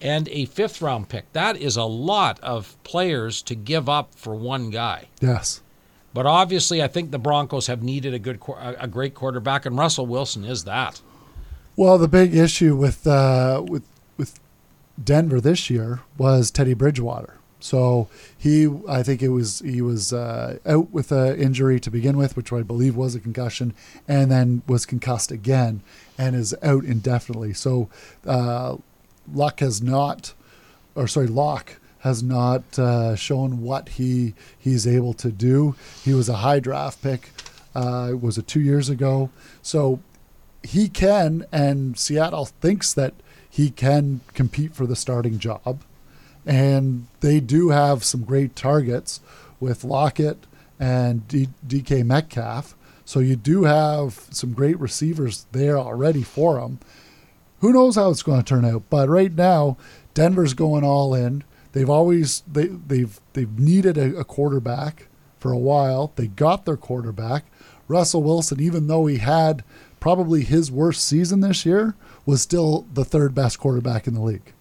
and 0.00 0.28
a 0.28 0.44
fifth 0.44 0.80
round 0.82 1.08
pick. 1.08 1.32
That 1.32 1.56
is 1.56 1.76
a 1.76 1.84
lot 1.84 2.38
of 2.40 2.76
players 2.84 3.42
to 3.42 3.54
give 3.54 3.88
up 3.88 4.14
for 4.14 4.34
one 4.34 4.70
guy. 4.70 5.08
yes. 5.20 5.62
But 6.14 6.26
obviously, 6.26 6.82
I 6.82 6.88
think 6.88 7.10
the 7.10 7.18
Broncos 7.18 7.68
have 7.68 7.82
needed 7.82 8.12
a 8.12 8.18
good, 8.18 8.38
a 8.58 8.86
great 8.86 9.14
quarterback, 9.14 9.64
and 9.64 9.78
Russell 9.78 10.04
Wilson 10.04 10.44
is 10.44 10.64
that. 10.64 11.00
Well, 11.74 11.96
the 11.96 12.06
big 12.06 12.34
issue 12.34 12.76
with 12.76 13.06
uh, 13.06 13.64
with 13.66 13.82
Denver 15.04 15.40
this 15.40 15.70
year 15.70 16.00
was 16.18 16.50
Teddy 16.50 16.74
Bridgewater. 16.74 17.38
So 17.60 18.08
he, 18.36 18.68
I 18.88 19.04
think 19.04 19.22
it 19.22 19.28
was 19.28 19.60
he 19.60 19.80
was 19.80 20.12
uh, 20.12 20.58
out 20.66 20.90
with 20.90 21.12
an 21.12 21.36
injury 21.36 21.78
to 21.80 21.90
begin 21.90 22.16
with, 22.16 22.36
which 22.36 22.52
I 22.52 22.62
believe 22.62 22.96
was 22.96 23.14
a 23.14 23.20
concussion, 23.20 23.72
and 24.08 24.30
then 24.30 24.62
was 24.66 24.84
concussed 24.84 25.30
again 25.30 25.82
and 26.18 26.34
is 26.34 26.54
out 26.62 26.84
indefinitely. 26.84 27.54
So 27.54 27.88
uh, 28.26 28.78
Luck 29.32 29.60
has 29.60 29.80
not, 29.80 30.34
or 30.96 31.06
sorry, 31.06 31.28
Lock 31.28 31.76
has 32.00 32.20
not 32.20 32.78
uh, 32.78 33.14
shown 33.14 33.62
what 33.62 33.90
he 33.90 34.34
he's 34.58 34.86
able 34.86 35.14
to 35.14 35.30
do. 35.30 35.76
He 36.04 36.14
was 36.14 36.28
a 36.28 36.36
high 36.36 36.58
draft 36.58 37.00
pick. 37.00 37.30
Uh, 37.74 38.12
was 38.20 38.36
it 38.38 38.48
two 38.48 38.60
years 38.60 38.88
ago? 38.88 39.30
So 39.62 40.00
he 40.64 40.88
can, 40.88 41.46
and 41.52 41.96
Seattle 41.96 42.46
thinks 42.46 42.92
that 42.94 43.14
he 43.52 43.68
can 43.68 44.22
compete 44.32 44.74
for 44.74 44.86
the 44.86 44.96
starting 44.96 45.38
job. 45.38 45.82
And 46.46 47.06
they 47.20 47.38
do 47.38 47.68
have 47.68 48.02
some 48.02 48.24
great 48.24 48.56
targets 48.56 49.20
with 49.60 49.84
Lockett 49.84 50.46
and 50.80 51.28
D- 51.28 51.50
DK 51.68 52.02
Metcalf. 52.02 52.74
So 53.04 53.20
you 53.20 53.36
do 53.36 53.64
have 53.64 54.26
some 54.30 54.54
great 54.54 54.80
receivers 54.80 55.44
there 55.52 55.76
already 55.76 56.22
for 56.22 56.60
him. 56.60 56.78
Who 57.60 57.74
knows 57.74 57.96
how 57.96 58.08
it's 58.08 58.22
going 58.22 58.42
to 58.42 58.44
turn 58.44 58.64
out? 58.64 58.84
But 58.88 59.10
right 59.10 59.32
now, 59.32 59.76
Denver's 60.14 60.54
going 60.54 60.82
all 60.82 61.14
in. 61.14 61.44
They've 61.72 61.90
always 61.90 62.42
they 62.50 62.68
they've 62.68 63.20
they've 63.34 63.58
needed 63.58 63.98
a, 63.98 64.20
a 64.20 64.24
quarterback 64.24 65.08
for 65.38 65.52
a 65.52 65.58
while. 65.58 66.12
They 66.16 66.26
got 66.26 66.64
their 66.64 66.78
quarterback. 66.78 67.44
Russell 67.86 68.22
Wilson, 68.22 68.60
even 68.60 68.86
though 68.86 69.04
he 69.04 69.18
had 69.18 69.62
probably 70.00 70.42
his 70.42 70.70
worst 70.72 71.04
season 71.04 71.40
this 71.40 71.66
year, 71.66 71.94
was 72.24 72.42
still 72.42 72.86
the 72.92 73.04
third 73.04 73.34
best 73.34 73.58
quarterback 73.58 74.06
in 74.06 74.14
the 74.14 74.20
league. 74.20 74.52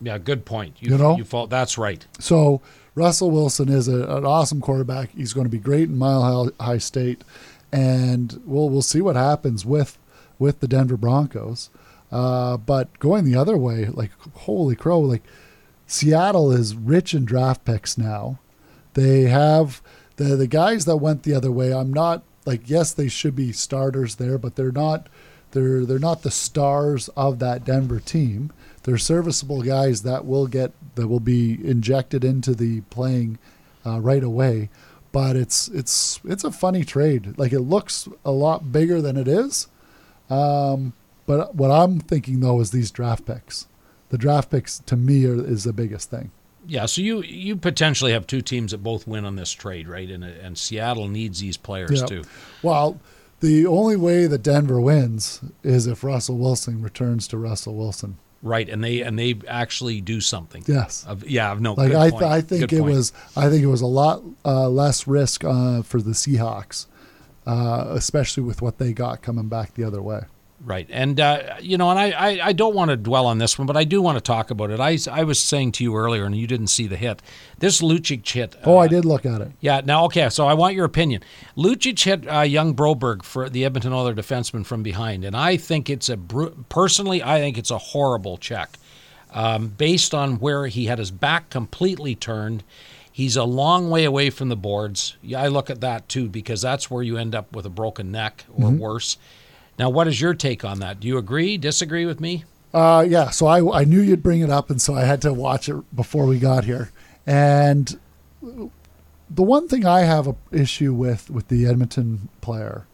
Yeah, 0.00 0.18
good 0.18 0.44
point. 0.44 0.76
You 0.80 0.96
know? 0.96 1.16
you 1.16 1.24
fault. 1.24 1.50
That's 1.50 1.76
right. 1.76 2.06
So 2.18 2.62
Russell 2.94 3.30
Wilson 3.30 3.68
is 3.68 3.88
a, 3.88 4.02
an 4.04 4.24
awesome 4.24 4.60
quarterback. 4.60 5.10
He's 5.10 5.32
going 5.32 5.44
to 5.44 5.50
be 5.50 5.58
great 5.58 5.88
in 5.88 5.96
Mile 5.96 6.52
High, 6.58 6.64
High 6.64 6.78
State, 6.78 7.22
and 7.70 8.40
we'll 8.44 8.68
we'll 8.70 8.82
see 8.82 9.00
what 9.00 9.16
happens 9.16 9.64
with 9.64 9.98
with 10.38 10.60
the 10.60 10.68
Denver 10.68 10.96
Broncos. 10.96 11.70
Uh, 12.10 12.56
but 12.56 12.98
going 12.98 13.24
the 13.24 13.36
other 13.36 13.56
way, 13.56 13.86
like 13.86 14.10
holy 14.34 14.74
crow, 14.74 15.00
like 15.00 15.22
Seattle 15.86 16.50
is 16.50 16.74
rich 16.74 17.14
in 17.14 17.24
draft 17.24 17.64
picks 17.64 17.96
now. 17.96 18.38
They 18.94 19.22
have 19.24 19.82
the 20.16 20.36
the 20.36 20.46
guys 20.46 20.86
that 20.86 20.96
went 20.96 21.22
the 21.22 21.34
other 21.34 21.52
way. 21.52 21.72
I'm 21.72 21.92
not 21.92 22.22
like 22.46 22.68
yes, 22.68 22.92
they 22.92 23.08
should 23.08 23.36
be 23.36 23.52
starters 23.52 24.16
there, 24.16 24.38
but 24.38 24.56
they're 24.56 24.72
not. 24.72 25.08
They're 25.52 25.84
they're 25.84 25.98
not 25.98 26.22
the 26.22 26.30
stars 26.30 27.08
of 27.16 27.38
that 27.40 27.64
Denver 27.64 28.00
team. 28.00 28.52
They're 28.84 28.98
serviceable 28.98 29.62
guys 29.62 30.02
that 30.02 30.24
will 30.26 30.46
get 30.46 30.72
that 30.94 31.08
will 31.08 31.20
be 31.20 31.58
injected 31.66 32.24
into 32.24 32.54
the 32.54 32.80
playing 32.82 33.38
uh, 33.84 34.00
right 34.00 34.22
away. 34.22 34.68
But 35.12 35.34
it's 35.36 35.68
it's 35.68 36.20
it's 36.24 36.44
a 36.44 36.52
funny 36.52 36.84
trade. 36.84 37.36
Like 37.36 37.52
it 37.52 37.60
looks 37.60 38.08
a 38.24 38.30
lot 38.30 38.70
bigger 38.72 39.02
than 39.02 39.16
it 39.16 39.26
is. 39.28 39.66
Um, 40.28 40.92
but 41.26 41.54
what 41.54 41.70
I'm 41.70 42.00
thinking 42.00 42.40
though 42.40 42.60
is 42.60 42.70
these 42.70 42.90
draft 42.90 43.26
picks. 43.26 43.66
The 44.10 44.18
draft 44.18 44.50
picks 44.50 44.78
to 44.80 44.96
me 44.96 45.24
are, 45.26 45.34
is 45.44 45.64
the 45.64 45.72
biggest 45.72 46.10
thing. 46.10 46.30
Yeah, 46.66 46.86
so 46.86 47.00
you 47.00 47.22
you 47.22 47.56
potentially 47.56 48.12
have 48.12 48.26
two 48.26 48.42
teams 48.42 48.70
that 48.72 48.82
both 48.82 49.06
win 49.06 49.24
on 49.24 49.34
this 49.36 49.50
trade, 49.50 49.88
right? 49.88 50.08
And 50.08 50.22
and 50.22 50.56
Seattle 50.56 51.08
needs 51.08 51.40
these 51.40 51.56
players 51.56 52.00
Yep. 52.00 52.08
too. 52.08 52.24
Well, 52.62 53.00
the 53.40 53.66
only 53.66 53.96
way 53.96 54.26
that 54.26 54.42
Denver 54.42 54.80
wins 54.80 55.40
is 55.62 55.86
if 55.86 56.04
Russell 56.04 56.36
Wilson 56.38 56.82
returns 56.82 57.26
to 57.28 57.38
Russell 57.38 57.74
Wilson. 57.74 58.18
Right, 58.42 58.68
and 58.70 58.82
they 58.82 59.02
and 59.02 59.18
they 59.18 59.38
actually 59.48 60.00
do 60.00 60.20
something. 60.22 60.64
Yes. 60.66 61.04
Of, 61.06 61.28
yeah, 61.28 61.54
no. 61.58 61.74
Like 61.74 61.88
good 61.88 61.96
I, 61.96 62.10
point. 62.10 62.20
th- 62.22 62.32
I 62.32 62.40
think 62.40 62.60
Good 62.70 62.72
it 62.72 62.80
point. 62.80 62.94
was, 62.94 63.12
I 63.36 63.50
think 63.50 63.62
it 63.62 63.66
was 63.66 63.82
a 63.82 63.86
lot 63.86 64.22
uh, 64.46 64.68
less 64.70 65.06
risk 65.06 65.44
uh, 65.44 65.82
for 65.82 66.00
the 66.00 66.12
Seahawks, 66.12 66.86
uh, 67.46 67.88
especially 67.90 68.42
with 68.42 68.62
what 68.62 68.78
they 68.78 68.94
got 68.94 69.20
coming 69.20 69.48
back 69.48 69.74
the 69.74 69.84
other 69.84 70.00
way. 70.00 70.22
Right. 70.62 70.86
And, 70.90 71.18
uh, 71.18 71.56
you 71.60 71.78
know, 71.78 71.88
and 71.88 71.98
I, 71.98 72.10
I, 72.10 72.48
I 72.48 72.52
don't 72.52 72.74
want 72.74 72.90
to 72.90 72.96
dwell 72.96 73.24
on 73.24 73.38
this 73.38 73.58
one, 73.58 73.66
but 73.66 73.78
I 73.78 73.84
do 73.84 74.02
want 74.02 74.18
to 74.18 74.20
talk 74.20 74.50
about 74.50 74.70
it. 74.70 74.78
I, 74.78 74.98
I 75.10 75.24
was 75.24 75.40
saying 75.40 75.72
to 75.72 75.84
you 75.84 75.96
earlier, 75.96 76.26
and 76.26 76.36
you 76.36 76.46
didn't 76.46 76.66
see 76.66 76.86
the 76.86 76.98
hit. 76.98 77.22
This 77.58 77.80
Lucic 77.80 78.28
hit. 78.28 78.56
Oh, 78.64 78.76
uh, 78.76 78.80
I 78.80 78.88
did 78.88 79.06
look 79.06 79.24
at 79.24 79.40
it. 79.40 79.52
Yeah. 79.60 79.80
Now, 79.82 80.04
okay. 80.04 80.28
So 80.28 80.46
I 80.46 80.52
want 80.52 80.74
your 80.74 80.84
opinion. 80.84 81.22
Lucic 81.56 82.04
hit 82.04 82.30
uh, 82.30 82.42
young 82.42 82.74
Broberg 82.74 83.22
for 83.22 83.48
the 83.48 83.64
Edmonton 83.64 83.94
Oilers 83.94 84.16
defenseman 84.16 84.66
from 84.66 84.82
behind, 84.82 85.24
and 85.24 85.34
I 85.34 85.56
think 85.56 85.88
it's 85.88 86.10
a 86.10 86.18
personally, 86.18 87.22
I 87.22 87.38
think 87.38 87.56
it's 87.56 87.70
a 87.70 87.78
horrible 87.78 88.36
check, 88.36 88.78
um, 89.32 89.68
based 89.68 90.12
on 90.12 90.40
where 90.40 90.66
he 90.66 90.86
had 90.86 90.98
his 90.98 91.10
back 91.10 91.48
completely 91.48 92.14
turned. 92.14 92.64
He's 93.10 93.36
a 93.36 93.44
long 93.44 93.88
way 93.88 94.04
away 94.04 94.28
from 94.30 94.50
the 94.50 94.56
boards. 94.56 95.16
Yeah, 95.22 95.42
I 95.42 95.48
look 95.48 95.70
at 95.70 95.80
that 95.80 96.08
too 96.08 96.28
because 96.28 96.62
that's 96.62 96.90
where 96.90 97.02
you 97.02 97.16
end 97.16 97.34
up 97.34 97.54
with 97.54 97.64
a 97.66 97.70
broken 97.70 98.12
neck 98.12 98.44
or 98.54 98.70
worse. 98.70 99.16
Now, 99.80 99.88
what 99.88 100.06
is 100.08 100.20
your 100.20 100.34
take 100.34 100.62
on 100.62 100.80
that? 100.80 101.00
Do 101.00 101.08
you 101.08 101.16
agree? 101.16 101.56
Disagree 101.56 102.04
with 102.04 102.20
me? 102.20 102.44
Uh, 102.74 103.02
yeah, 103.08 103.30
so 103.30 103.46
I, 103.46 103.80
I 103.80 103.84
knew 103.84 104.02
you'd 104.02 104.22
bring 104.22 104.42
it 104.42 104.50
up, 104.50 104.68
and 104.68 104.78
so 104.78 104.94
I 104.94 105.04
had 105.04 105.22
to 105.22 105.32
watch 105.32 105.70
it 105.70 105.96
before 105.96 106.26
we 106.26 106.38
got 106.38 106.64
here. 106.64 106.92
And 107.26 107.98
the 108.42 109.42
one 109.42 109.68
thing 109.68 109.86
I 109.86 110.00
have 110.00 110.26
an 110.26 110.36
issue 110.52 110.92
with 110.92 111.30
with 111.30 111.48
the 111.48 111.64
Edmonton 111.64 112.28
player 112.42 112.84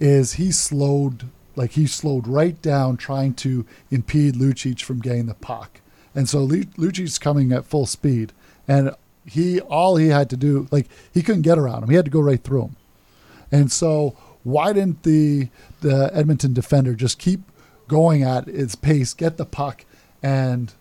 is 0.00 0.32
he 0.32 0.50
slowed 0.50 1.28
like 1.54 1.70
he 1.70 1.86
slowed 1.86 2.26
right 2.26 2.60
down 2.60 2.96
trying 2.96 3.34
to 3.34 3.64
impede 3.92 4.34
Lucic 4.34 4.82
from 4.82 4.98
getting 4.98 5.26
the 5.26 5.34
puck. 5.34 5.80
And 6.16 6.28
so 6.28 6.40
Lu- 6.40 6.64
Lucic's 6.64 7.16
coming 7.16 7.52
at 7.52 7.64
full 7.64 7.86
speed, 7.86 8.32
and 8.66 8.92
he 9.24 9.60
all 9.60 9.94
he 9.98 10.08
had 10.08 10.28
to 10.30 10.36
do 10.36 10.66
like 10.72 10.88
he 11.12 11.22
couldn't 11.22 11.42
get 11.42 11.58
around 11.58 11.84
him. 11.84 11.90
He 11.90 11.94
had 11.96 12.06
to 12.06 12.10
go 12.10 12.20
right 12.20 12.42
through 12.42 12.62
him. 12.62 12.76
And 13.52 13.70
so 13.70 14.16
why 14.44 14.74
didn't 14.74 15.02
the 15.02 15.48
the 15.84 16.10
Edmonton 16.14 16.54
defender 16.54 16.94
just 16.94 17.18
keep 17.18 17.40
going 17.86 18.22
at 18.22 18.48
its 18.48 18.74
pace, 18.74 19.12
get 19.12 19.36
the 19.36 19.44
puck, 19.44 19.84
and 20.22 20.72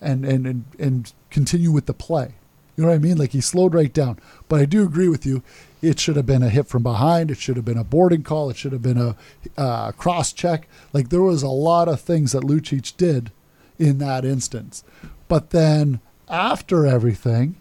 and 0.00 0.24
and 0.24 0.46
and, 0.46 0.64
and 0.78 1.12
continue 1.30 1.72
with 1.72 1.86
the 1.86 1.94
play? 1.94 2.34
You 2.76 2.82
know 2.82 2.90
what 2.90 2.96
I 2.96 2.98
mean? 2.98 3.16
Like 3.16 3.32
he 3.32 3.40
slowed 3.40 3.74
right 3.74 3.92
down. 3.92 4.18
But 4.48 4.60
I 4.60 4.66
do 4.66 4.84
agree 4.84 5.08
with 5.08 5.24
you. 5.24 5.42
It 5.80 5.98
should 5.98 6.16
have 6.16 6.26
been 6.26 6.42
a 6.42 6.50
hit 6.50 6.66
from 6.66 6.82
behind. 6.82 7.30
It 7.30 7.38
should 7.38 7.56
have 7.56 7.64
been 7.64 7.78
a 7.78 7.84
boarding 7.84 8.22
call. 8.22 8.50
It 8.50 8.56
should 8.56 8.72
have 8.72 8.82
been 8.82 8.98
a 8.98 9.16
uh, 9.56 9.92
cross 9.92 10.32
check. 10.32 10.68
Like 10.92 11.08
there 11.08 11.22
was 11.22 11.42
a 11.42 11.48
lot 11.48 11.88
of 11.88 12.00
things 12.00 12.32
that 12.32 12.42
Lucic 12.42 12.96
did 12.96 13.32
in 13.78 13.98
that 13.98 14.24
instance. 14.24 14.84
But 15.28 15.50
then 15.50 16.00
after 16.28 16.86
everything, 16.86 17.56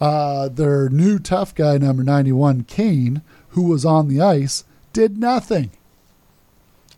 uh, 0.00 0.48
their 0.48 0.88
new 0.88 1.18
tough 1.18 1.54
guy, 1.54 1.78
number 1.78 2.02
91, 2.04 2.64
Kane, 2.64 3.22
who 3.50 3.62
was 3.62 3.84
on 3.84 4.08
the 4.08 4.20
ice, 4.20 4.64
did 4.94 5.18
nothing. 5.18 5.70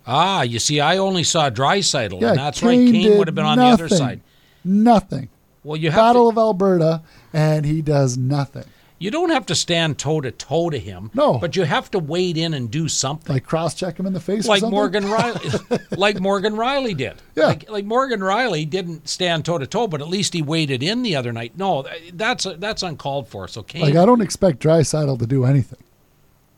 Ah, 0.07 0.43
you 0.43 0.61
see, 0.61 0.79
I 0.81 0.99
only 0.99 1.25
saw 1.25 1.50
Draisaitl, 1.50 2.21
Yeah, 2.21 2.29
and 2.31 2.38
that's 2.38 2.61
Kane 2.61 2.85
right. 2.87 2.93
Kane 2.93 3.19
would 3.19 3.26
have 3.26 3.35
been 3.35 3.45
on 3.45 3.59
the 3.59 3.65
other 3.65 3.88
side. 3.88 4.21
Nothing. 4.65 5.29
Well, 5.65 5.76
you 5.76 5.91
have 5.91 5.99
Battle 5.99 6.26
to, 6.26 6.29
of 6.31 6.38
Alberta, 6.38 7.03
and 7.33 7.67
he 7.67 7.83
does 7.83 8.17
nothing. 8.17 8.62
you 9.00 9.11
don't 9.11 9.31
have 9.31 9.47
to 9.47 9.55
stand 9.57 9.99
toe 9.99 10.21
to 10.21 10.31
toe 10.31 10.71
to 10.71 10.79
him. 10.79 11.11
No. 11.12 11.38
but 11.38 11.57
you 11.57 11.65
have 11.65 11.91
to 11.91 11.99
wade 11.99 12.37
in 12.37 12.55
and 12.55 12.71
do 12.71 12.87
something. 12.87 13.35
Like 13.35 13.45
cross 13.45 13.75
check 13.75 13.99
him 13.99 14.07
in 14.07 14.12
the 14.12 14.21
face, 14.21 14.47
or 14.47 14.50
like 14.50 14.61
something? 14.61 14.76
Morgan 14.76 15.11
Riley, 15.11 15.50
like 15.97 16.21
Morgan 16.21 16.55
Rielly 16.55 16.97
did. 16.97 17.15
Yeah. 17.35 17.47
Like, 17.47 17.69
like 17.69 17.85
Morgan 17.85 18.21
Rielly 18.21 18.69
didn't 18.71 19.09
stand 19.09 19.45
toe 19.45 19.59
to 19.59 19.67
toe, 19.67 19.88
but 19.88 20.00
at 20.00 20.07
least 20.09 20.35
he 20.35 20.41
waded 20.43 20.85
in 20.85 21.03
the 21.03 21.17
other 21.17 21.33
night. 21.33 21.59
No, 21.59 21.85
that's 22.12 22.47
that's 22.59 22.85
uncalled 22.85 23.26
for. 23.26 23.49
So 23.49 23.65
Kane, 23.65 23.83
Like 23.83 23.97
I 23.97 24.07
don't 24.07 24.21
expect 24.21 24.61
Draisaitl 24.61 25.19
to 25.19 25.26
do 25.26 25.45
anything. 25.45 25.81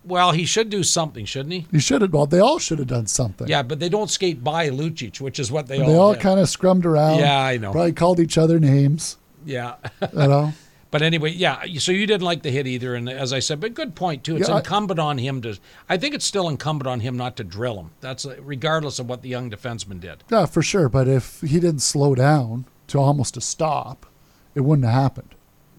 Well, 0.09 0.33
he 0.33 0.45
should 0.45 0.71
do 0.71 0.83
something, 0.83 1.25
shouldn't 1.25 1.53
he? 1.53 1.67
He 1.71 1.79
should 1.79 2.03
have. 2.03 2.13
Well, 2.13 2.27
they 2.27 2.41
all 2.41 2.59
should 2.59 2.79
have 2.79 2.89
done 2.89 3.07
something. 3.07 3.47
Yeah, 3.49 3.63
but 3.63 3.79
they 3.79 3.89
don't 3.89 4.11
skate 4.11 4.43
by 4.43 4.71
Lucic, 4.71 5.21
which 5.21 5.39
is 5.39 5.53
what 5.53 5.67
they, 5.69 5.81
all 5.81 5.87
They 5.87 5.97
all 5.97 6.15
kind 6.17 6.41
of 6.41 6.47
scrummed 6.49 6.85
around. 6.85 7.19
Yeah, 7.21 7.39
I 7.41 7.57
know. 7.59 7.73
Probably 7.73 7.93
called 7.93 8.19
each 8.21 8.37
other 8.39 8.59
names. 8.59 9.17
yeah. 9.45 9.77
You 10.01 10.09
know. 10.29 10.53
But 10.91 11.03
anyway, 11.03 11.33
yeah. 11.33 11.63
So 11.81 11.93
you 11.93 12.07
didn't 12.07 12.23
like 12.23 12.41
the 12.43 12.51
hit 12.51 12.67
either, 12.67 12.95
and 12.95 13.11
as 13.11 13.31
I 13.35 13.41
said, 13.41 13.61
but 13.61 13.75
good 13.75 13.95
point 13.95 14.25
too. 14.25 14.37
It's 14.39 14.49
Yeah, 14.49 14.55
I- 14.55 14.59
incumbent 14.61 14.99
on 14.99 15.19
him 15.19 15.43
to. 15.43 15.59
I 15.87 15.99
think 15.99 16.15
it's 16.15 16.25
still 16.25 16.49
incumbent 16.49 16.87
on 16.87 17.01
him 17.01 17.15
not 17.15 17.37
to 17.37 17.45
drill 17.45 17.79
him. 17.79 17.91
That's 18.01 18.25
uh, 18.25 18.37
regardless 18.41 18.99
of 18.99 19.07
what 19.07 19.21
the 19.21 19.29
young 19.29 19.51
defenseman 19.51 20.01
did. 20.01 20.25
yeah, 20.31 20.47
for 20.47 20.63
sure. 20.63 20.89
But 20.89 21.07
if 21.07 21.43
he 21.43 21.61
didn't 21.61 21.81
slow 21.83 22.15
down 22.15 22.65
to 22.87 22.99
almost 22.99 23.37
a 23.37 23.43
stop, 23.43 24.07
it 24.55 24.61
wouldn't 24.63 24.87
have 24.89 24.95
happened. 24.95 25.35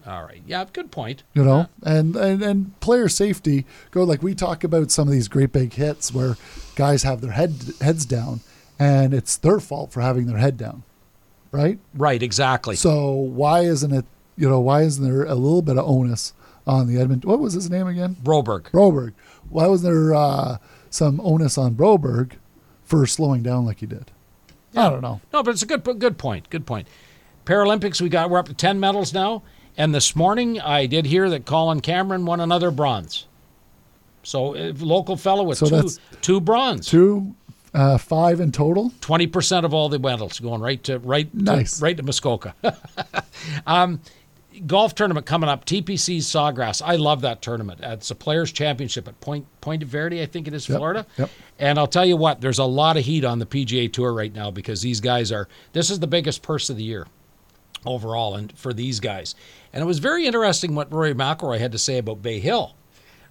All 0.06 0.22
right. 0.24 0.42
Yeah. 0.46 0.64
Good 0.72 0.90
point. 0.90 1.22
you 1.34 1.44
know 1.44 1.68
and, 1.82 2.16
and 2.16 2.42
and 2.42 2.80
player 2.80 3.08
safety 3.08 3.66
go 3.90 4.02
like 4.04 4.22
we 4.22 4.34
talk 4.34 4.64
about 4.64 4.90
some 4.90 5.08
of 5.08 5.12
these 5.12 5.28
great 5.28 5.52
big 5.52 5.72
hits 5.74 6.12
where 6.14 6.36
guys 6.76 7.02
have 7.02 7.20
their 7.20 7.32
head 7.32 7.54
heads 7.80 8.04
down 8.06 8.40
and 8.78 9.12
it's 9.12 9.36
their 9.36 9.60
fault 9.60 9.92
for 9.92 10.00
having 10.00 10.26
their 10.26 10.38
head 10.38 10.56
down 10.56 10.82
right 11.52 11.78
Right. 11.94 12.22
Exactly. 12.22 12.76
so 12.76 13.10
why 13.12 13.60
isn't 13.60 13.92
it 13.92 14.04
you 14.36 14.48
know 14.48 14.60
why 14.60 14.82
isn't 14.82 15.04
there 15.04 15.24
a 15.24 15.34
little 15.34 15.62
bit 15.62 15.76
of 15.76 15.84
onus 15.86 16.32
on 16.66 16.86
the 16.86 16.98
edmonton 17.00 17.28
what 17.28 17.40
was 17.40 17.52
his 17.54 17.68
name 17.68 17.86
again 17.86 18.16
Broberg. 18.22 18.70
broberg 18.70 19.12
why 19.50 19.66
wasn't 19.66 19.92
there 19.92 20.14
uh, 20.14 20.56
some 20.88 21.20
onus 21.22 21.58
on 21.58 21.74
broberg 21.74 22.32
for 22.84 23.06
slowing 23.06 23.42
down 23.42 23.66
like 23.66 23.80
he 23.80 23.86
did 23.86 24.10
i 24.74 24.88
don't 24.88 25.02
know 25.02 25.20
No, 25.32 25.42
but 25.42 25.50
it's 25.50 25.62
a 25.62 25.66
good 25.66 25.82
good 25.98 26.16
point. 26.16 26.48
Good 26.48 26.64
point. 26.66 26.86
Paralympics, 27.44 28.00
we 28.00 28.08
got 28.08 28.30
we're 28.30 28.38
up 28.38 28.46
to 28.46 28.54
ten 28.54 28.78
medals 28.78 29.12
now, 29.12 29.42
and 29.76 29.94
this 29.94 30.14
morning 30.16 30.60
I 30.60 30.86
did 30.86 31.06
hear 31.06 31.30
that 31.30 31.44
Colin 31.46 31.80
Cameron 31.80 32.24
won 32.26 32.40
another 32.40 32.70
bronze. 32.70 33.26
So 34.22 34.50
local 34.78 35.16
fellow 35.16 35.42
with 35.44 35.58
So 35.58 35.66
two 35.82 35.88
two 36.20 36.40
bronze. 36.40 36.86
two 36.88 37.34
uh, 37.72 37.96
five 37.98 38.40
in 38.40 38.52
total 38.52 38.92
Twenty 39.00 39.26
percent 39.26 39.64
of 39.64 39.72
all 39.72 39.88
the 39.88 39.98
medals 39.98 40.38
going 40.40 40.60
right 40.60 40.82
to 40.84 40.98
right 40.98 41.32
Nice. 41.34 41.78
to, 41.78 41.84
right 41.84 41.96
to 41.96 42.02
Muskoka. 42.02 42.54
um, 43.66 44.00
golf 44.66 44.94
tournament 44.94 45.24
coming 45.24 45.48
up. 45.48 45.64
TPC 45.64 46.18
Sawgrass. 46.18 46.82
I 46.84 46.96
love 46.96 47.20
that 47.22 47.40
tournament. 47.40 47.80
It's 47.82 48.10
a 48.10 48.14
players' 48.14 48.52
championship 48.52 49.08
at 49.08 49.18
Point 49.20 49.46
Point 49.60 49.84
Verde, 49.84 50.20
I 50.20 50.26
think 50.26 50.48
it 50.48 50.52
is, 50.54 50.68
Yep, 50.68 50.76
Florida. 50.78 51.06
yep. 51.16 51.30
And 51.58 51.78
I'll 51.78 51.86
tell 51.86 52.04
you 52.04 52.16
what, 52.16 52.40
there's 52.40 52.58
a 52.58 52.64
lot 52.64 52.96
of 52.96 53.04
heat 53.04 53.24
on 53.24 53.38
the 53.38 53.46
PGA 53.46 53.90
Tour 53.92 54.12
right 54.12 54.34
now 54.34 54.50
because 54.50 54.82
these 54.82 55.00
guys 55.00 55.30
are. 55.32 55.48
This 55.72 55.88
is 55.90 56.00
the 56.00 56.06
biggest 56.06 56.42
purse 56.42 56.68
of 56.70 56.76
the 56.76 56.82
year 56.84 57.06
overall, 57.86 58.34
and 58.34 58.56
for 58.58 58.72
these 58.72 59.00
guys. 59.00 59.34
And 59.72 59.82
it 59.82 59.86
was 59.86 59.98
very 59.98 60.26
interesting 60.26 60.74
what 60.74 60.92
Rory 60.92 61.14
McIlroy 61.14 61.58
had 61.58 61.72
to 61.72 61.78
say 61.78 61.98
about 61.98 62.22
Bay 62.22 62.40
Hill. 62.40 62.74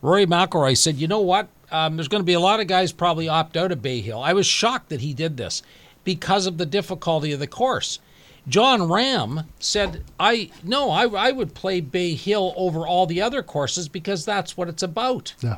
Rory 0.01 0.25
McIlroy 0.25 0.77
said, 0.77 0.97
"You 0.97 1.07
know 1.07 1.19
what? 1.19 1.49
Um, 1.71 1.95
there's 1.95 2.07
going 2.07 2.21
to 2.21 2.25
be 2.25 2.33
a 2.33 2.39
lot 2.39 2.59
of 2.59 2.67
guys 2.67 2.91
probably 2.91 3.27
opt 3.27 3.57
out 3.57 3.71
of 3.71 3.81
Bay 3.81 4.01
Hill. 4.01 4.21
I 4.21 4.33
was 4.33 4.47
shocked 4.47 4.89
that 4.89 5.01
he 5.01 5.13
did 5.13 5.37
this 5.37 5.61
because 6.03 6.47
of 6.47 6.57
the 6.57 6.65
difficulty 6.65 7.31
of 7.31 7.39
the 7.39 7.47
course." 7.47 7.99
Jon 8.47 8.79
Rahm 8.79 9.45
said, 9.59 10.03
"I 10.19 10.49
no, 10.63 10.89
I, 10.89 11.07
I 11.07 11.31
would 11.31 11.53
play 11.53 11.81
Bay 11.81 12.15
Hill 12.15 12.53
over 12.55 12.87
all 12.87 13.05
the 13.05 13.21
other 13.21 13.43
courses 13.43 13.87
because 13.87 14.25
that's 14.25 14.57
what 14.57 14.69
it's 14.69 14.83
about." 14.83 15.33
yeah 15.41 15.57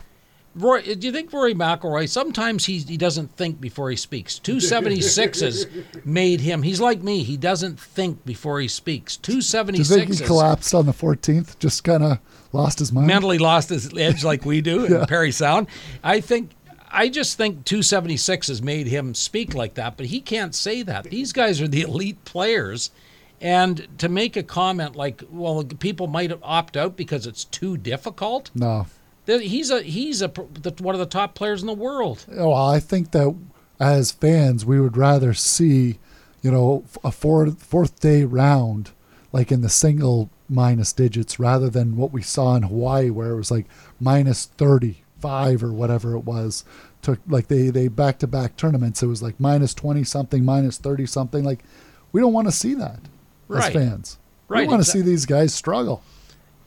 Roy, 0.53 0.81
do 0.81 1.07
you 1.07 1.13
think 1.13 1.31
Rory 1.31 1.53
McIlroy? 1.55 2.09
Sometimes 2.09 2.65
he 2.65 2.79
he 2.79 2.97
doesn't 2.97 3.35
think 3.37 3.61
before 3.61 3.89
he 3.89 3.95
speaks. 3.95 4.37
Two 4.37 4.59
seventy 4.59 4.99
sixes 5.01 5.65
made 6.05 6.41
him. 6.41 6.63
He's 6.63 6.81
like 6.81 7.01
me. 7.01 7.23
He 7.23 7.37
doesn't 7.37 7.79
think 7.79 8.25
before 8.25 8.59
he 8.59 8.67
speaks. 8.67 9.15
Two 9.15 9.41
seventy 9.41 9.79
sixes. 9.79 9.95
do 9.95 10.01
you 10.01 10.07
think 10.07 10.19
he 10.19 10.25
collapsed 10.25 10.73
on 10.73 10.85
the 10.85 10.91
14th 10.91 11.57
just 11.59 11.83
kind 11.83 12.03
of 12.03 12.19
lost 12.51 12.79
his 12.79 12.91
mind 12.91 13.07
mentally 13.07 13.37
lost 13.37 13.69
his 13.69 13.95
edge 13.97 14.25
like 14.25 14.43
we 14.43 14.59
do 14.59 14.83
in 14.99 15.05
Parry 15.05 15.31
Sound. 15.31 15.67
I 16.03 16.19
think 16.19 16.51
I 16.91 17.07
just 17.07 17.37
think 17.37 17.63
276 17.63 18.49
has 18.49 18.61
made 18.61 18.87
him 18.87 19.15
speak 19.15 19.53
like 19.53 19.75
that, 19.75 19.95
but 19.95 20.07
he 20.07 20.19
can't 20.19 20.53
say 20.53 20.83
that. 20.83 21.05
These 21.05 21.31
guys 21.31 21.61
are 21.61 21.67
the 21.67 21.81
elite 21.81 22.23
players. 22.25 22.91
And 23.39 23.87
to 23.97 24.07
make 24.07 24.37
a 24.37 24.43
comment 24.43 24.95
like, 24.95 25.23
well, 25.31 25.63
people 25.63 26.05
might 26.05 26.31
opt 26.43 26.77
out 26.77 26.95
because 26.95 27.25
it's 27.25 27.45
too 27.45 27.75
difficult. 27.77 28.51
no 28.53 28.85
He's 29.27 29.69
a 29.69 29.81
he's 29.83 30.21
a 30.21 30.27
the, 30.27 30.73
one 30.79 30.95
of 30.95 30.99
the 30.99 31.05
top 31.05 31.35
players 31.35 31.61
in 31.61 31.67
the 31.67 31.73
world. 31.73 32.25
Well, 32.27 32.53
I 32.53 32.79
think 32.79 33.11
that 33.11 33.35
as 33.79 34.11
fans, 34.11 34.65
we 34.65 34.79
would 34.79 34.97
rather 34.97 35.33
see, 35.33 35.99
you 36.41 36.51
know, 36.51 36.83
a 37.03 37.11
fourth 37.11 37.61
fourth 37.63 37.99
day 37.99 38.23
round, 38.23 38.91
like 39.31 39.51
in 39.51 39.61
the 39.61 39.69
single 39.69 40.29
minus 40.49 40.91
digits, 40.91 41.39
rather 41.39 41.69
than 41.69 41.95
what 41.95 42.11
we 42.11 42.21
saw 42.21 42.55
in 42.55 42.63
Hawaii, 42.63 43.09
where 43.09 43.31
it 43.31 43.37
was 43.37 43.51
like 43.51 43.67
minus 43.99 44.45
thirty 44.45 45.03
five 45.19 45.63
or 45.63 45.71
whatever 45.71 46.15
it 46.15 46.25
was. 46.25 46.65
Took 47.01 47.19
like 47.27 47.47
they 47.47 47.69
they 47.69 47.87
back 47.87 48.19
to 48.19 48.27
back 48.27 48.57
tournaments. 48.57 49.01
It 49.01 49.07
was 49.07 49.23
like 49.23 49.39
minus 49.39 49.73
twenty 49.73 50.03
something, 50.03 50.43
minus 50.43 50.77
thirty 50.77 51.05
something. 51.05 51.43
Like 51.43 51.63
we 52.11 52.21
don't 52.21 52.33
want 52.33 52.47
to 52.47 52.51
see 52.51 52.73
that 52.75 52.99
Right. 53.47 53.65
as 53.65 53.73
fans. 53.73 54.17
Right, 54.47 54.61
We 54.61 54.67
want 54.67 54.83
to 54.83 54.89
see 54.89 55.01
these 55.01 55.25
guys 55.25 55.53
struggle. 55.53 56.03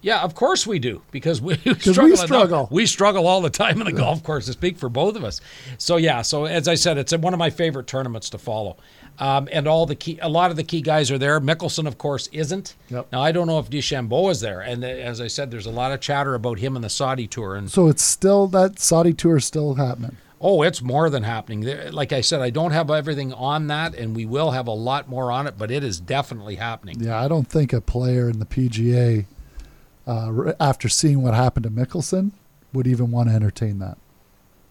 Yeah, 0.05 0.21
of 0.23 0.35
course 0.35 0.67
we 0.67 0.79
do 0.79 1.01
because 1.11 1.41
we, 1.41 1.59
we 1.65 1.73
we 1.73 1.79
struggle. 2.17 2.59
enough. 2.61 2.71
We 2.71 2.85
struggle 2.85 3.27
all 3.27 3.41
the 3.41 3.49
time 3.49 3.81
in 3.81 3.87
the 3.87 3.93
golf 3.93 4.23
course. 4.23 4.45
To 4.47 4.53
speak 4.53 4.77
for 4.77 4.91
both 4.91 5.17
of 5.17 5.25
us, 5.25 5.41
so 5.79 5.97
yeah. 5.97 6.21
So 6.23 6.45
as 6.45 6.69
I 6.69 6.75
said, 6.75 6.99
it's 6.99 7.17
one 7.17 7.33
of 7.33 7.39
my 7.39 7.49
favorite 7.51 7.87
tournaments 7.87 8.29
to 8.31 8.39
follow, 8.39 8.77
um, 9.19 9.49
and 9.51 9.67
all 9.67 9.87
the 9.87 9.95
key, 9.97 10.19
a 10.21 10.29
lot 10.29 10.51
of 10.51 10.59
the 10.59 10.63
key 10.63 10.83
guys 10.83 11.11
are 11.11 11.17
there. 11.17 11.41
Mickelson, 11.41 11.87
of 11.87 11.97
course, 11.97 12.29
isn't. 12.33 12.75
Yep. 12.91 13.09
Now 13.13 13.23
I 13.23 13.33
don't 13.33 13.47
know 13.47 13.59
if 13.59 13.71
DeChambeau 13.71 14.31
is 14.31 14.41
there, 14.41 14.61
and 14.61 14.85
uh, 14.85 14.89
as 14.89 15.23
I 15.23 15.27
said, 15.29 15.51
there's 15.51 15.67
a 15.67 15.71
lot 15.71 15.91
of 15.91 16.01
chatter 16.01 16.35
about 16.35 16.59
him 16.59 16.77
and 16.77 16.85
the 16.85 16.91
Saudi 16.91 17.27
tour, 17.27 17.57
and 17.57 17.71
So 17.71 17.89
it's 17.89 18.03
still 18.03 18.47
that 18.49 18.79
Saudi 18.79 19.15
tour 19.15 19.39
is 19.39 19.47
still 19.47 19.75
happening. 19.77 20.19
oh, 20.39 20.61
it's 20.61 20.83
more 20.83 21.09
than 21.09 21.23
happening. 21.23 21.63
Like 21.93 22.13
I 22.13 22.21
said, 22.21 22.43
I 22.43 22.51
don't 22.51 22.73
have 22.73 22.91
everything 22.91 23.33
on 23.33 23.69
that, 23.69 23.95
and 23.95 24.15
we 24.15 24.27
will 24.27 24.51
have 24.51 24.67
a 24.67 24.73
lot 24.75 25.09
more 25.09 25.33
on 25.33 25.47
it, 25.47 25.57
but 25.57 25.71
it 25.71 25.83
is 25.83 25.99
definitely 25.99 26.57
happening. 26.57 27.01
Yeah, 27.01 27.19
I 27.19 27.29
don't 27.29 27.49
think 27.49 27.73
a 27.73 27.81
player 27.81 28.29
in 28.29 28.41
the 28.41 28.45
PGA, 28.45 29.25
uh, 30.07 30.53
after 30.61 30.89
seeing 30.89 31.23
what 31.23 31.35
happened 31.35 31.65
to 31.65 31.71
Mickelson, 31.71 32.33
would 32.73 32.87
even 32.87 33.11
want 33.11 33.29
to 33.29 33.35
entertain 33.35 33.79
that. 33.79 33.97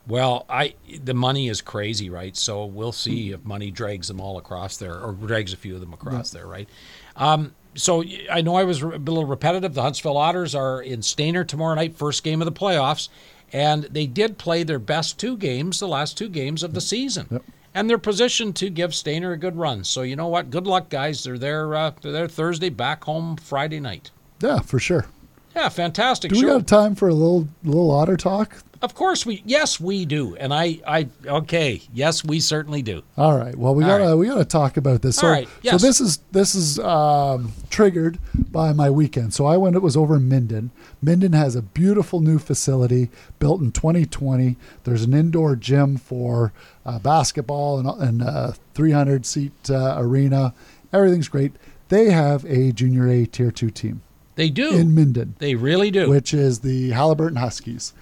Well, 0.05 0.45
I 0.49 0.73
the 1.01 1.13
money 1.13 1.47
is 1.47 1.61
crazy, 1.61 2.09
right? 2.09 2.35
So 2.35 2.65
we'll 2.65 2.91
see 2.91 3.31
if 3.31 3.45
money 3.45 3.71
drags 3.71 4.09
them 4.09 4.19
all 4.19 4.37
across 4.37 4.75
there, 4.77 4.99
or 4.99 5.13
drags 5.13 5.53
a 5.53 5.57
few 5.57 5.75
of 5.75 5.79
them 5.79 5.93
across 5.93 6.31
there, 6.31 6.45
right? 6.45 6.67
Um, 7.15 7.55
so 7.75 8.03
I 8.29 8.41
know 8.41 8.55
I 8.55 8.65
was 8.65 8.81
a 8.81 8.87
little 8.87 9.25
repetitive. 9.25 9.73
The 9.73 9.81
Huntsville 9.81 10.17
Otters 10.17 10.53
are 10.55 10.81
in 10.81 10.99
Stayner 10.99 11.47
tomorrow 11.47 11.73
night, 11.75 11.95
first 11.95 12.23
game 12.23 12.41
of 12.41 12.45
the 12.45 12.51
playoffs, 12.51 13.07
and 13.53 13.83
they 13.85 14.05
did 14.05 14.37
play 14.37 14.63
their 14.63 14.77
best 14.77 15.17
two 15.17 15.37
games, 15.37 15.79
the 15.79 15.87
last 15.87 16.17
two 16.17 16.27
games 16.29 16.63
of 16.63 16.73
the 16.73 16.81
season, 16.81 17.27
Yep. 17.31 17.43
and 17.73 17.89
they're 17.89 17.97
positioned 17.97 18.57
to 18.57 18.69
give 18.69 18.91
Stayner 18.91 19.33
a 19.33 19.37
good 19.37 19.55
run. 19.55 19.85
So 19.85 20.01
you 20.01 20.17
know 20.17 20.27
what? 20.27 20.49
Good 20.51 20.67
luck, 20.67 20.89
guys. 20.89 21.23
They're 21.23 21.37
there. 21.39 21.73
Uh, 21.73 21.91
they're 22.01 22.11
there 22.11 22.27
Thursday, 22.27 22.69
back 22.69 23.05
home 23.05 23.37
Friday 23.37 23.79
night. 23.79 24.11
Yeah, 24.41 24.59
for 24.59 24.79
sure. 24.79 25.05
Yeah, 25.55 25.69
fantastic. 25.69 26.31
Do 26.31 26.39
we 26.39 26.45
got 26.47 26.67
time 26.67 26.95
for 26.95 27.07
a 27.09 27.13
little 27.13 27.47
little 27.63 27.91
otter 27.91 28.17
talk? 28.17 28.63
Of 28.83 28.95
course 28.95 29.25
we. 29.25 29.41
Yes, 29.45 29.79
we 29.79 30.03
do. 30.03 30.35
And 30.35 30.53
I. 30.53 30.79
I. 30.85 31.07
Okay. 31.25 31.81
Yes, 31.93 32.21
we 32.21 32.41
certainly 32.41 32.81
do. 32.81 33.01
All 33.17 33.37
right. 33.37 33.55
Well, 33.55 33.73
we 33.73 33.85
All 33.85 33.89
gotta 33.89 34.03
right. 34.09 34.13
we 34.15 34.27
gotta 34.27 34.43
talk 34.43 34.75
about 34.75 35.01
this. 35.01 35.15
So, 35.15 35.27
All 35.27 35.31
right, 35.31 35.47
so 35.63 35.77
this 35.77 36.01
is 36.01 36.17
this 36.33 36.53
is 36.53 36.79
um, 36.79 37.53
triggered 37.69 38.19
by 38.51 38.73
my 38.73 38.89
weekend. 38.89 39.33
So 39.33 39.45
I 39.45 39.55
went. 39.55 39.77
It 39.77 39.81
was 39.81 39.95
over 39.95 40.17
in 40.17 40.27
Minden. 40.27 40.71
Minden 41.01 41.31
has 41.31 41.55
a 41.55 41.61
beautiful 41.61 42.19
new 42.19 42.39
facility 42.39 43.09
built 43.39 43.61
in 43.61 43.71
2020. 43.71 44.57
There's 44.83 45.03
an 45.03 45.13
indoor 45.13 45.55
gym 45.55 45.95
for 45.95 46.51
uh, 46.85 46.99
basketball 46.99 47.79
and 47.79 47.87
and 48.01 48.21
a 48.21 48.55
300 48.73 49.25
seat 49.25 49.53
uh, 49.69 49.95
arena. 49.97 50.53
Everything's 50.91 51.29
great. 51.29 51.53
They 51.87 52.09
have 52.09 52.43
a 52.43 52.73
junior 52.73 53.07
A 53.07 53.25
tier 53.25 53.51
two 53.51 53.69
team 53.69 54.01
They 54.35 54.49
do. 54.49 54.71
in 54.71 54.95
Minden. 54.95 55.35
they 55.39 55.55
really 55.55 55.91
do. 55.91 56.09
which 56.09 56.33
is 56.33 56.59
the 56.59 56.91
Haliburton 56.91 57.37
Huskies. 57.37 57.93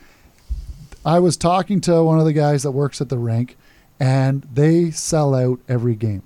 I 1.06 1.20
was 1.20 1.36
talking 1.36 1.82
to 1.82 2.04
one 2.04 2.20
of 2.20 2.26
the 2.26 2.34
guys 2.34 2.64
that 2.64 2.72
works 2.72 3.02
at 3.02 3.10
the 3.10 3.18
rink, 3.18 3.58
and 4.00 4.48
they 4.54 4.92
sell 4.92 5.34
out 5.34 5.60
every 5.68 5.96
game. 5.96 6.24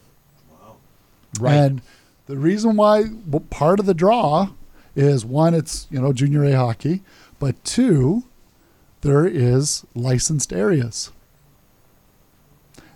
Wow. 0.51 0.75
Right. 1.39 1.53
And 1.55 1.81
the 2.27 2.37
reason 2.37 2.75
why 2.75 3.05
well, 3.25 3.43
part 3.49 3.79
of 3.79 3.85
the 3.85 3.93
draw 3.93 4.49
is 4.95 5.25
one, 5.25 5.53
it's 5.53 5.87
you 5.89 6.01
know 6.01 6.13
junior 6.13 6.43
A 6.43 6.53
hockey, 6.53 7.01
but 7.39 7.63
two, 7.63 8.23
there 9.01 9.25
is 9.25 9.85
licensed 9.95 10.51
areas. 10.53 11.11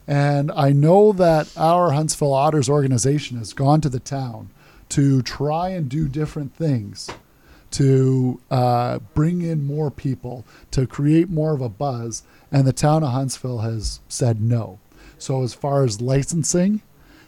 And 0.07 0.51
I 0.53 0.71
know 0.71 1.11
that 1.13 1.55
our 1.55 1.91
Huntsville 1.91 2.33
Otters 2.33 2.67
organization 2.67 3.37
has 3.37 3.53
gone 3.53 3.79
to 3.81 3.89
the 3.89 3.99
town 3.99 4.49
to 4.89 5.21
try 5.21 5.69
and 5.69 5.89
do 5.89 6.07
different 6.07 6.55
things 6.55 7.09
to 7.71 8.39
uh, 8.49 8.99
bring 9.13 9.41
in 9.41 9.65
more 9.65 9.91
people, 9.91 10.45
to 10.71 10.87
create 10.87 11.29
more 11.29 11.53
of 11.53 11.61
a 11.61 11.69
buzz. 11.69 12.23
And 12.51 12.65
the 12.65 12.73
town 12.73 13.03
of 13.03 13.11
Huntsville 13.11 13.59
has 13.59 13.99
said 14.07 14.41
no. 14.41 14.79
So, 15.17 15.43
as 15.43 15.53
far 15.53 15.83
as 15.83 16.01
licensing, 16.01 16.81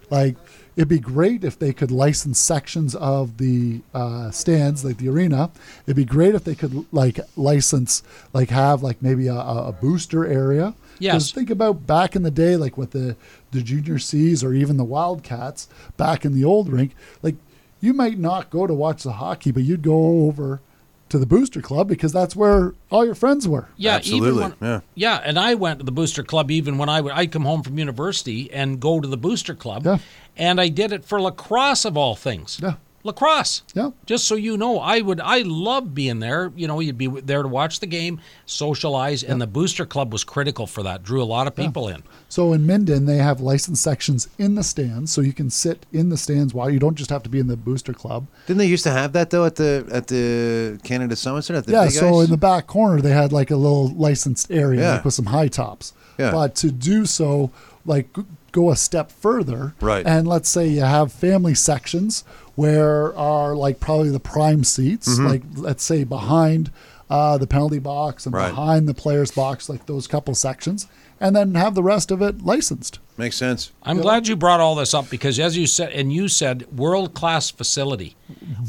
like 0.10 0.36
it'd 0.76 0.88
be 0.88 1.00
great 1.00 1.44
if 1.44 1.60
they 1.60 1.74
could 1.74 1.92
license 1.92 2.40
sections 2.40 2.96
of 2.96 3.38
the 3.38 3.82
uh, 3.94 4.32
stands, 4.32 4.84
like 4.84 4.98
the 4.98 5.10
arena. 5.10 5.52
It'd 5.86 5.98
be 5.98 6.06
great 6.06 6.34
if 6.34 6.44
they 6.44 6.56
could 6.56 6.86
like 6.92 7.20
license, 7.36 8.02
like 8.34 8.50
have 8.50 8.82
like 8.82 9.02
maybe 9.02 9.28
a, 9.28 9.36
a 9.36 9.76
booster 9.80 10.26
area. 10.26 10.74
Yes. 11.00 11.32
think 11.32 11.50
about 11.50 11.88
back 11.88 12.16
in 12.16 12.24
the 12.24 12.32
day, 12.32 12.56
like 12.56 12.78
with 12.78 12.92
the 12.92 13.16
the 13.52 13.62
junior 13.62 14.00
C's 14.00 14.44
or 14.44 14.54
even 14.54 14.78
the 14.78 14.84
Wildcats 14.84 15.68
back 15.98 16.26
in 16.26 16.34
the 16.34 16.46
old 16.46 16.70
rink. 16.70 16.96
Like 17.22 17.36
you 17.82 17.94
might 17.94 18.18
not 18.20 18.50
go 18.50 18.66
to 18.68 18.74
watch 18.74 19.04
the 19.04 19.14
hockey, 19.14 19.52
but 19.52 19.64
you'd 19.64 19.82
go 19.82 20.26
over 20.28 20.62
to 21.10 21.20
the 21.20 21.26
booster 21.26 21.62
club 21.62 21.90
because 21.90 22.14
that's 22.14 22.38
where 22.38 22.74
all 22.90 23.06
your 23.06 23.16
friends 23.16 23.46
were. 23.48 23.68
yeah, 23.76 23.96
Absolutely, 23.96 24.30
even 24.30 24.40
when, 24.42 24.56
yeah. 24.62 24.80
yeah, 24.96 25.22
and 25.26 25.38
I 25.38 25.56
went 25.56 25.80
to 25.80 25.86
the 25.86 25.92
booster 25.92 26.24
club 26.24 26.50
even 26.52 26.78
when 26.78 26.88
I 26.88 27.02
would 27.02 27.12
I'd 27.12 27.32
come 27.34 27.44
home 27.44 27.64
from 27.64 27.78
university 27.78 28.50
and 28.54 28.80
go 28.80 29.02
to 29.02 29.08
the 29.08 29.18
booster 29.18 29.54
club, 29.54 29.86
Yeah. 29.86 29.98
and 30.38 30.62
I 30.62 30.70
did 30.70 30.94
it 30.94 31.04
for 31.04 31.20
lacrosse 31.20 31.84
of 31.84 31.98
all 31.98 32.16
things. 32.16 32.60
Yeah. 32.64 32.76
Lacrosse. 33.04 33.64
Yeah. 33.74 33.92
Just 34.06 34.28
so 34.28 34.36
you 34.36 34.58
know, 34.58 34.80
I 34.80 35.02
would 35.02 35.20
I 35.20 35.40
love 35.42 35.94
being 35.96 36.20
there. 36.20 36.52
You 36.56 36.68
know, 36.68 36.80
you'd 36.80 36.98
be 36.98 37.08
there 37.08 37.42
to 37.42 37.48
watch 37.48 37.80
the 37.80 37.88
game, 37.88 38.20
socialize, 38.46 39.24
and 39.24 39.42
the 39.42 39.48
booster 39.48 39.86
club 39.86 40.12
was 40.12 40.24
critical 40.24 40.68
for 40.68 40.84
that. 40.84 41.04
Drew 41.04 41.22
a 41.22 41.26
lot 41.26 41.48
of 41.48 41.56
people 41.56 41.88
in. 41.88 42.04
So 42.30 42.54
in 42.54 42.66
Minden, 42.66 43.06
they 43.06 43.18
have 43.18 43.42
licensed 43.42 43.84
sections 43.84 44.30
in 44.38 44.56
the 44.56 44.64
stands, 44.64 45.12
so 45.12 45.22
you 45.22 45.34
can 45.34 45.50
sit 45.50 45.86
in 45.92 46.10
the 46.10 46.18
stands 46.18 46.54
while 46.54 46.70
you 46.70 46.80
don't 46.80 46.96
just 46.96 47.10
have 47.10 47.24
to 47.24 47.30
be 47.30 47.40
in 47.40 47.48
the 47.48 47.58
booster 47.58 47.94
club. 47.94 48.28
Didn't 48.48 48.60
they 48.60 48.68
used 48.68 48.84
to 48.84 48.92
have 48.92 49.14
that 49.14 49.30
though 49.32 49.46
at 49.46 49.56
the 49.56 49.88
at 49.92 50.08
the 50.08 50.80
Canada 50.84 51.16
Summit 51.16 51.44
Center? 51.44 51.60
At 51.60 51.66
the 51.66 51.72
yeah, 51.72 51.84
big 51.86 51.92
so 51.94 52.20
ice? 52.20 52.26
in 52.26 52.32
the 52.32 52.38
back 52.38 52.68
corner, 52.68 53.02
they 53.02 53.12
had 53.12 53.32
like 53.34 53.52
a 53.52 53.56
little 53.58 53.90
licensed 53.90 54.52
area 54.52 54.82
Yeah. 54.82 54.92
like 54.96 55.06
with 55.06 55.14
some 55.14 55.26
high 55.28 55.48
tops. 55.48 55.94
Yeah. 56.20 56.32
But 56.32 56.56
to 56.56 56.72
do 56.72 57.06
so, 57.06 57.52
like 57.86 58.14
g- 58.16 58.24
go 58.52 58.70
a 58.72 58.76
step 58.76 59.12
further, 59.12 59.74
Right. 59.82 60.06
And 60.06 60.28
let's 60.28 60.50
say 60.50 60.68
you 60.68 60.82
have 60.82 61.12
family 61.12 61.56
sections 61.56 62.24
where 62.56 63.16
are 63.18 63.56
like 63.56 63.80
probably 63.80 64.10
the 64.10 64.20
prime 64.20 64.64
seats, 64.64 65.08
Mm-hmm. 65.08 65.26
like 65.28 65.42
let's 65.56 65.84
say 65.84 66.04
behind 66.04 66.72
uh, 67.10 67.38
the 67.38 67.48
penalty 67.48 67.80
box 67.80 68.26
and 68.26 68.34
Right. 68.36 68.50
behind 68.50 68.88
the 68.88 68.94
players 68.94 69.32
box, 69.32 69.68
like 69.70 69.86
those 69.86 70.08
couple 70.08 70.34
sections, 70.36 70.88
and 71.20 71.36
then 71.36 71.56
have 71.56 71.76
the 71.76 71.84
rest 71.84 72.10
of 72.12 72.22
it 72.22 72.42
licensed. 72.44 73.00
makes 73.18 73.36
sense. 73.38 73.72
I'm 73.84 74.00
glad 74.02 74.28
you 74.28 74.36
brought 74.36 74.60
all 74.60 74.76
this 74.76 74.94
up 74.94 75.10
because, 75.10 75.38
as 75.40 75.56
you 75.58 75.68
said, 75.68 75.92
and 75.92 76.12
you 76.12 76.28
said, 76.28 76.66
world 76.76 77.14
class 77.14 77.52
facility. 77.52 78.16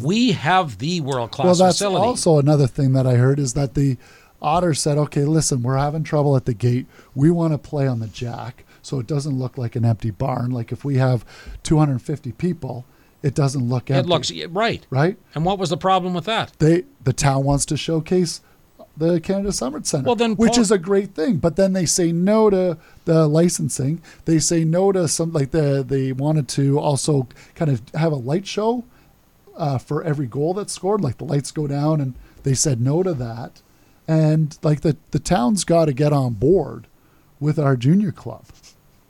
We 0.02 0.32
have 0.32 0.78
the 0.78 1.00
world 1.00 1.30
class 1.30 1.44
well, 1.46 1.54
that's 1.54 1.78
facility. 1.78 2.04
also 2.04 2.38
another 2.38 2.66
thing 2.66 2.92
that 2.94 3.06
I 3.06 3.14
heard 3.14 3.38
is 3.38 3.54
that 3.54 3.74
the 3.74 3.96
Otter 4.42 4.74
said, 4.74 4.98
okay, 4.98 5.24
listen, 5.24 5.62
we're 5.62 5.78
having 5.78 6.02
trouble 6.02 6.36
at 6.36 6.44
the 6.46 6.52
gate. 6.54 6.86
We 7.14 7.30
want 7.30 7.52
to 7.54 7.58
play 7.58 7.86
on 7.86 8.00
the 8.00 8.08
jack 8.08 8.64
so 8.82 8.98
it 8.98 9.06
doesn't 9.06 9.38
look 9.38 9.56
like 9.56 9.76
an 9.76 9.84
empty 9.84 10.10
barn. 10.10 10.50
Like 10.50 10.72
if 10.72 10.84
we 10.84 10.96
have 10.96 11.24
250 11.62 12.32
people, 12.32 12.84
it 13.22 13.34
doesn't 13.34 13.68
look 13.68 13.90
empty. 13.90 14.00
it 14.00 14.06
looks 14.06 14.32
right. 14.50 14.86
right. 14.90 15.16
And 15.34 15.44
what 15.44 15.58
was 15.58 15.70
the 15.70 15.76
problem 15.76 16.12
with 16.12 16.24
that? 16.24 16.52
They 16.58 16.84
the 17.02 17.12
town 17.12 17.44
wants 17.44 17.64
to 17.66 17.76
showcase 17.76 18.40
the 18.96 19.20
Canada 19.20 19.52
Summit 19.52 19.86
Center, 19.86 20.04
Well, 20.06 20.16
then 20.16 20.34
which 20.36 20.52
Paul- 20.52 20.60
is 20.60 20.70
a 20.70 20.78
great 20.78 21.14
thing. 21.14 21.38
But 21.38 21.56
then 21.56 21.72
they 21.72 21.86
say 21.86 22.12
no 22.12 22.50
to 22.50 22.76
the 23.04 23.26
licensing. 23.26 24.02
They 24.24 24.38
say 24.38 24.64
no 24.64 24.92
to 24.92 25.08
some 25.08 25.32
like 25.32 25.52
the 25.52 25.84
they 25.86 26.12
wanted 26.12 26.48
to 26.48 26.78
also 26.78 27.28
kind 27.54 27.70
of 27.70 27.82
have 27.94 28.12
a 28.12 28.16
light 28.16 28.46
show 28.46 28.84
uh, 29.56 29.78
for 29.78 30.02
every 30.02 30.26
goal 30.26 30.54
that's 30.54 30.72
scored. 30.72 31.00
Like 31.00 31.18
the 31.18 31.24
lights 31.24 31.50
go 31.50 31.66
down, 31.66 32.00
and 32.00 32.14
they 32.42 32.54
said 32.54 32.80
no 32.80 33.02
to 33.02 33.14
that. 33.14 33.62
And 34.08 34.58
like 34.62 34.80
the 34.80 34.96
the 35.12 35.18
town's 35.20 35.64
got 35.64 35.86
to 35.86 35.92
get 35.92 36.12
on 36.12 36.34
board 36.34 36.86
with 37.40 37.58
our 37.58 37.76
junior 37.76 38.12
club. 38.12 38.44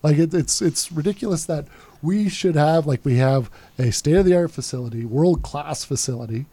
Like 0.02 0.18
it, 0.18 0.34
it's 0.34 0.60
it's 0.60 0.90
ridiculous 0.90 1.44
that 1.46 1.66
we 2.02 2.28
should 2.28 2.56
have 2.56 2.86
like 2.86 3.04
we 3.04 3.16
have 3.18 3.50
a 3.78 3.92
state 3.92 4.16
of 4.16 4.24
the 4.24 4.34
art 4.36 4.50
facility, 4.50 5.04
world 5.04 5.42
class 5.42 5.84
facility, 5.84 6.46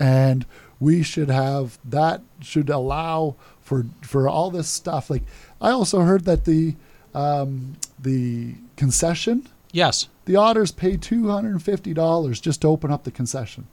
and 0.00 0.44
we 0.80 1.02
should 1.02 1.28
have 1.30 1.78
that 1.84 2.20
should 2.40 2.68
allow 2.68 3.36
for 3.60 3.86
for 4.02 4.28
all 4.28 4.50
this 4.50 4.68
stuff. 4.68 5.08
Like 5.10 5.22
I 5.60 5.70
also 5.70 6.00
heard 6.00 6.24
that 6.24 6.44
the 6.44 6.74
um, 7.14 7.76
the 7.98 8.54
concession, 8.76 9.48
Yes. 9.72 10.08
the 10.26 10.36
Otters 10.36 10.70
pay 10.72 10.96
two 10.96 11.28
hundred 11.30 11.52
and 11.52 11.62
fifty 11.62 11.94
dollars 11.94 12.40
just 12.40 12.60
to 12.62 12.68
open 12.68 12.90
up 12.90 13.04
the 13.04 13.10
concession. 13.10 13.66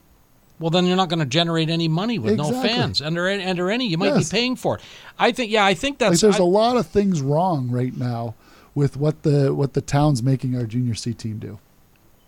Well, 0.60 0.70
then 0.70 0.86
you're 0.86 0.96
not 0.96 1.10
going 1.10 1.20
to 1.20 1.26
generate 1.26 1.70
any 1.70 1.88
money 1.90 2.20
with 2.20 2.38
no 2.38 2.48
Exactly. 2.50 2.70
fans 2.70 3.02
under 3.02 3.28
under 3.28 3.70
any. 3.72 3.88
You 3.88 3.98
might 3.98 4.14
Yes. 4.16 4.30
be 4.32 4.38
paying 4.38 4.56
for 4.56 4.76
it. 4.78 4.82
I 5.18 5.32
think. 5.32 5.52
Yeah, 5.52 5.66
I 5.66 5.74
think 5.74 6.00
Like 6.00 6.12
that's. 6.12 6.22
there's 6.22 6.40
I- 6.40 6.44
a 6.44 6.46
lot 6.46 6.78
of 6.78 6.86
things 6.88 7.22
wrong 7.22 7.70
right 7.72 7.98
now 7.98 8.36
with 8.76 8.98
what 8.98 9.24
the 9.24 9.54
what 9.54 9.74
the 9.74 9.82
town's 9.82 10.22
making 10.24 10.56
our 10.56 10.66
junior 10.66 10.96
C 10.96 11.14
team 11.14 11.40
do. 11.40 11.60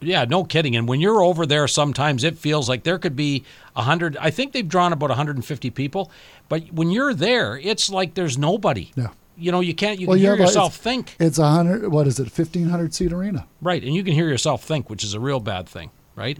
Yeah, 0.01 0.25
no 0.25 0.43
kidding. 0.43 0.75
And 0.75 0.87
when 0.87 0.99
you're 0.99 1.23
over 1.23 1.45
there, 1.45 1.67
sometimes 1.67 2.23
it 2.23 2.37
feels 2.37 2.67
like 2.69 2.83
there 2.83 2.99
could 2.99 3.15
be 3.15 3.43
a 3.75 3.81
hundred. 3.83 4.17
I 4.17 4.29
think 4.29 4.51
they've 4.51 4.67
drawn 4.67 4.93
about 4.93 5.09
150 5.09 5.69
people, 5.71 6.11
but 6.49 6.71
when 6.71 6.91
you're 6.91 7.13
there, 7.13 7.57
it's 7.57 7.89
like 7.89 8.13
there's 8.13 8.37
nobody. 8.37 8.91
Yeah. 8.95 9.07
You 9.37 9.51
know, 9.51 9.61
you 9.61 9.73
can't. 9.73 9.99
You 9.99 10.07
Well, 10.07 10.15
can 10.15 10.21
you 10.21 10.27
hear 10.31 10.35
a- 10.35 10.45
yourself 10.45 10.73
it's- 10.75 10.83
think. 10.83 11.15
It's 11.19 11.39
a 11.39 11.47
hundred. 11.49 11.91
What 11.91 12.07
is 12.07 12.19
it? 12.19 12.29
Fifteen 12.31 12.69
hundred 12.69 12.93
seat 12.93 13.11
arena. 13.13 13.47
Right, 13.61 13.83
and 13.83 13.95
you 13.95 14.03
can 14.03 14.13
hear 14.13 14.27
yourself 14.29 14.63
think, 14.63 14.89
which 14.89 15.03
is 15.03 15.13
a 15.13 15.19
real 15.19 15.39
bad 15.39 15.67
thing. 15.67 15.91
Right. 16.15 16.37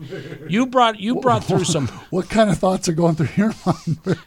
You 0.48 0.68
brought 0.68 1.00
you 1.00 1.16
brought 1.22 1.44
through 1.44 1.64
some. 1.66 1.88
What 2.10 2.30
kind 2.30 2.50
of 2.50 2.58
thoughts 2.58 2.88
are 2.88 2.94
going 2.94 3.16
through 3.16 3.30
your 3.36 3.54
mind? 3.66 3.98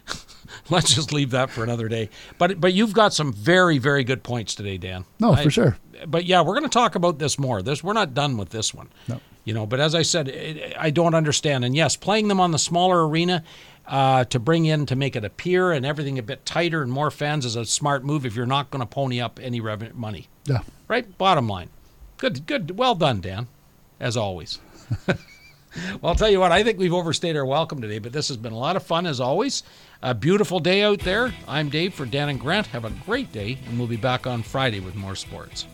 Let's 0.71 0.93
just 0.93 1.11
leave 1.13 1.31
that 1.31 1.49
for 1.49 1.63
another 1.63 1.87
day. 1.87 2.09
But 2.37 2.59
but 2.61 2.73
you've 2.73 2.93
got 2.93 3.13
some 3.13 3.33
very 3.33 3.77
very 3.77 4.03
good 4.03 4.23
points 4.23 4.55
today, 4.55 4.77
Dan. 4.77 5.05
No, 5.19 5.33
I- 5.33 5.43
for 5.43 5.51
sure. 5.51 5.77
But 6.07 6.25
yeah, 6.25 6.41
we're 6.41 6.53
going 6.53 6.63
to 6.63 6.69
talk 6.69 6.95
about 6.95 7.19
this 7.19 7.37
more. 7.37 7.61
This 7.61 7.83
we're 7.83 7.93
not 7.93 8.13
done 8.13 8.37
with 8.37 8.49
this 8.49 8.73
one. 8.73 8.89
No. 9.07 9.19
You 9.43 9.53
know, 9.53 9.65
but 9.65 9.79
as 9.79 9.95
I 9.95 10.01
said, 10.03 10.27
it, 10.29 10.73
I 10.77 10.91
don't 10.91 11.13
understand. 11.13 11.65
And 11.65 11.75
yes, 11.75 11.95
playing 11.95 12.27
them 12.27 12.39
on 12.39 12.51
the 12.51 12.59
smaller 12.59 13.07
arena 13.07 13.43
uh, 13.87 14.23
to 14.25 14.39
bring 14.39 14.65
in 14.65 14.85
to 14.85 14.95
make 14.95 15.15
it 15.15 15.25
appear 15.25 15.71
and 15.71 15.85
everything 15.85 16.19
a 16.19 16.23
bit 16.23 16.45
tighter 16.45 16.81
and 16.83 16.91
more 16.91 17.09
fans 17.11 17.45
is 17.45 17.55
a 17.55 17.65
smart 17.65 18.05
move. 18.05 18.25
If 18.25 18.35
you're 18.35 18.45
not 18.45 18.69
going 18.69 18.81
to 18.81 18.85
pony 18.85 19.19
up 19.19 19.39
any 19.41 19.59
revenue 19.59 19.91
money, 19.95 20.27
Yeah. 20.45 20.59
right? 20.87 21.17
Bottom 21.17 21.47
line, 21.47 21.69
good, 22.17 22.45
good, 22.45 22.77
well 22.77 22.95
done, 22.95 23.21
Dan, 23.21 23.47
as 23.99 24.15
always. 24.15 24.59
Well, 26.01 26.09
I'll 26.11 26.15
tell 26.15 26.31
you 26.31 26.39
what, 26.39 26.51
I 26.51 26.63
think 26.63 26.79
we've 26.79 26.93
overstayed 26.95 27.37
our 27.37 27.45
welcome 27.45 27.79
today, 27.79 27.99
but 27.99 28.11
this 28.11 28.27
has 28.29 28.37
been 28.37 28.53
a 28.53 28.57
lot 28.57 28.75
of 28.75 28.81
fun 28.81 29.05
as 29.05 29.19
always. 29.19 29.61
A 30.01 30.13
beautiful 30.13 30.61
day 30.61 30.81
out 30.81 30.99
there. 30.99 31.33
I'm 31.45 31.67
Dave 31.67 31.93
for 31.93 32.05
Dan 32.05 32.29
and 32.29 32.39
Grant. 32.39 32.67
Have 32.67 32.85
a 32.85 32.89
great 33.05 33.33
day, 33.33 33.57
and 33.67 33.77
we'll 33.77 33.89
be 33.89 33.97
back 33.97 34.25
on 34.25 34.43
Friday 34.43 34.79
with 34.79 34.95
more 34.95 35.13
sports. 35.15 35.65